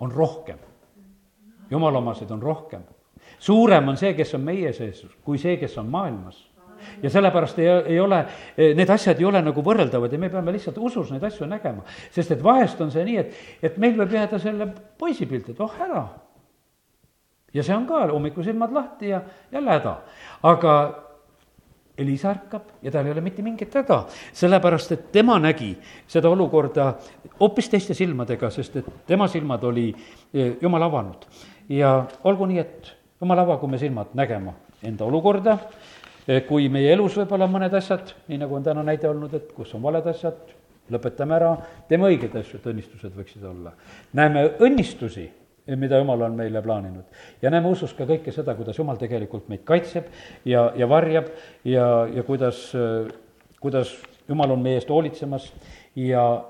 on 0.00 0.12
rohkem. 0.12 0.58
jumala 1.70 1.98
omasid 1.98 2.30
on 2.30 2.42
rohkem. 2.42 2.82
suurem 3.38 3.88
on 3.88 3.96
see, 3.96 4.14
kes 4.14 4.34
on 4.34 4.44
meie 4.44 4.72
sees, 4.72 5.04
kui 5.24 5.38
see, 5.38 5.56
kes 5.56 5.78
on 5.78 5.90
maailmas 5.90 6.44
ja 7.02 7.10
sellepärast 7.10 7.58
ei, 7.58 7.68
ei 7.94 8.00
ole, 8.00 8.20
need 8.56 8.90
asjad 8.90 9.18
ei 9.18 9.24
ole 9.24 9.40
nagu 9.42 9.62
võrreldavad 9.64 10.12
ja 10.12 10.18
me 10.20 10.28
peame 10.30 10.52
lihtsalt 10.52 10.78
usus 10.78 11.10
neid 11.10 11.24
asju 11.24 11.48
nägema. 11.48 11.82
sest 12.10 12.30
et 12.36 12.42
vahest 12.42 12.80
on 12.80 12.90
see 12.90 13.04
nii, 13.04 13.16
et, 13.16 13.34
et 13.62 13.78
meil 13.78 13.96
võib 13.96 14.12
jääda 14.12 14.38
selle 14.38 14.68
poisi 14.98 15.26
pilt, 15.26 15.48
et 15.50 15.60
oh 15.60 15.80
ära 15.80 16.04
ja 17.56 17.64
see 17.64 17.76
on 17.76 17.86
ka 17.88 18.06
hommikul 18.12 18.44
silmad 18.44 18.72
lahti 18.72 19.08
ja 19.08 19.22
jälle 19.52 19.70
häda. 19.78 19.96
aga 20.42 20.72
Elisa 21.98 22.30
ärkab 22.30 22.62
ja 22.82 22.90
tal 22.92 23.06
ei 23.06 23.14
ole 23.14 23.22
mitte 23.24 23.42
mingit 23.42 23.74
häda, 23.74 24.02
sellepärast 24.36 24.92
et 24.92 25.06
tema 25.12 25.38
nägi 25.40 25.70
seda 26.08 26.28
olukorda 26.28 26.90
hoopis 27.40 27.70
teiste 27.72 27.96
silmadega, 27.96 28.50
sest 28.52 28.76
et 28.82 28.90
tema 29.08 29.28
silmad 29.32 29.64
oli 29.64 29.88
e, 29.92 30.50
jumal 30.60 30.84
avanud. 30.88 31.24
ja 31.68 32.04
olgu 32.24 32.46
nii, 32.46 32.58
et 32.58 32.92
jumal 33.20 33.40
avagu 33.42 33.68
me 33.68 33.78
silmad 33.78 34.12
nägema 34.14 34.52
enda 34.82 35.04
olukorda, 35.04 35.56
e, 36.28 36.42
kui 36.48 36.68
meie 36.68 36.92
elus 36.92 37.16
võib-olla 37.16 37.48
mõned 37.48 37.74
asjad, 37.74 38.12
nii 38.28 38.38
nagu 38.44 38.54
on 38.54 38.68
täna 38.68 38.84
näide 38.84 39.08
olnud, 39.08 39.34
et 39.34 39.50
kus 39.56 39.72
on 39.74 39.82
valed 39.82 40.06
asjad, 40.12 40.54
lõpetame 40.92 41.34
ära, 41.34 41.56
teeme 41.88 42.12
õigeid 42.12 42.36
asju, 42.38 42.60
et 42.60 42.70
õnnistused 42.74 43.16
võiksid 43.16 43.44
olla. 43.48 43.72
näeme 44.12 44.50
õnnistusi 44.60 45.30
mida 45.74 45.98
Jumal 45.98 46.20
on 46.22 46.36
meile 46.38 46.62
plaaninud. 46.62 47.04
ja 47.42 47.50
näeme 47.50 47.68
usus 47.68 47.94
ka 47.94 48.06
kõike 48.06 48.32
seda, 48.32 48.54
kuidas 48.54 48.78
Jumal 48.78 48.96
tegelikult 48.96 49.48
meid 49.48 49.64
kaitseb 49.64 50.06
ja, 50.44 50.72
ja 50.76 50.88
varjab 50.88 51.32
ja, 51.64 52.06
ja 52.14 52.22
kuidas, 52.22 52.70
kuidas 53.60 53.96
Jumal 54.28 54.50
on 54.50 54.62
meie 54.62 54.78
eest 54.78 54.90
hoolitsemas 54.90 55.52
ja, 55.96 56.44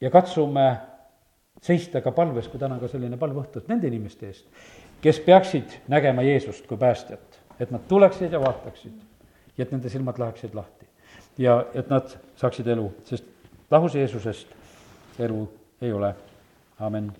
ja 0.00 0.10
katsume 0.10 0.66
seista 1.62 2.00
ka 2.00 2.12
palves, 2.12 2.48
kui 2.48 2.60
täna 2.60 2.78
ka 2.80 2.88
selline 2.88 3.18
palve 3.20 3.42
õhtu, 3.42 3.60
et 3.60 3.68
nende 3.68 3.88
inimeste 3.90 4.30
eest, 4.30 4.46
kes 5.02 5.20
peaksid 5.26 5.80
nägema 5.88 6.22
Jeesust 6.22 6.66
kui 6.66 6.78
päästjat, 6.78 7.40
et 7.60 7.70
nad 7.70 7.82
tuleksid 7.88 8.32
ja 8.32 8.40
vaataksid 8.40 8.94
ja 9.56 9.66
et 9.66 9.72
nende 9.74 9.90
silmad 9.92 10.18
läheksid 10.18 10.54
lahti. 10.54 10.86
ja 11.38 11.64
et 11.74 11.88
nad 11.90 12.14
saaksid 12.36 12.66
elu, 12.66 12.92
sest 13.04 13.24
lahus 13.70 13.94
Jeesusest 13.94 14.54
elu 15.18 15.48
ei 15.82 15.92
ole, 15.92 16.14
amin 16.78 17.12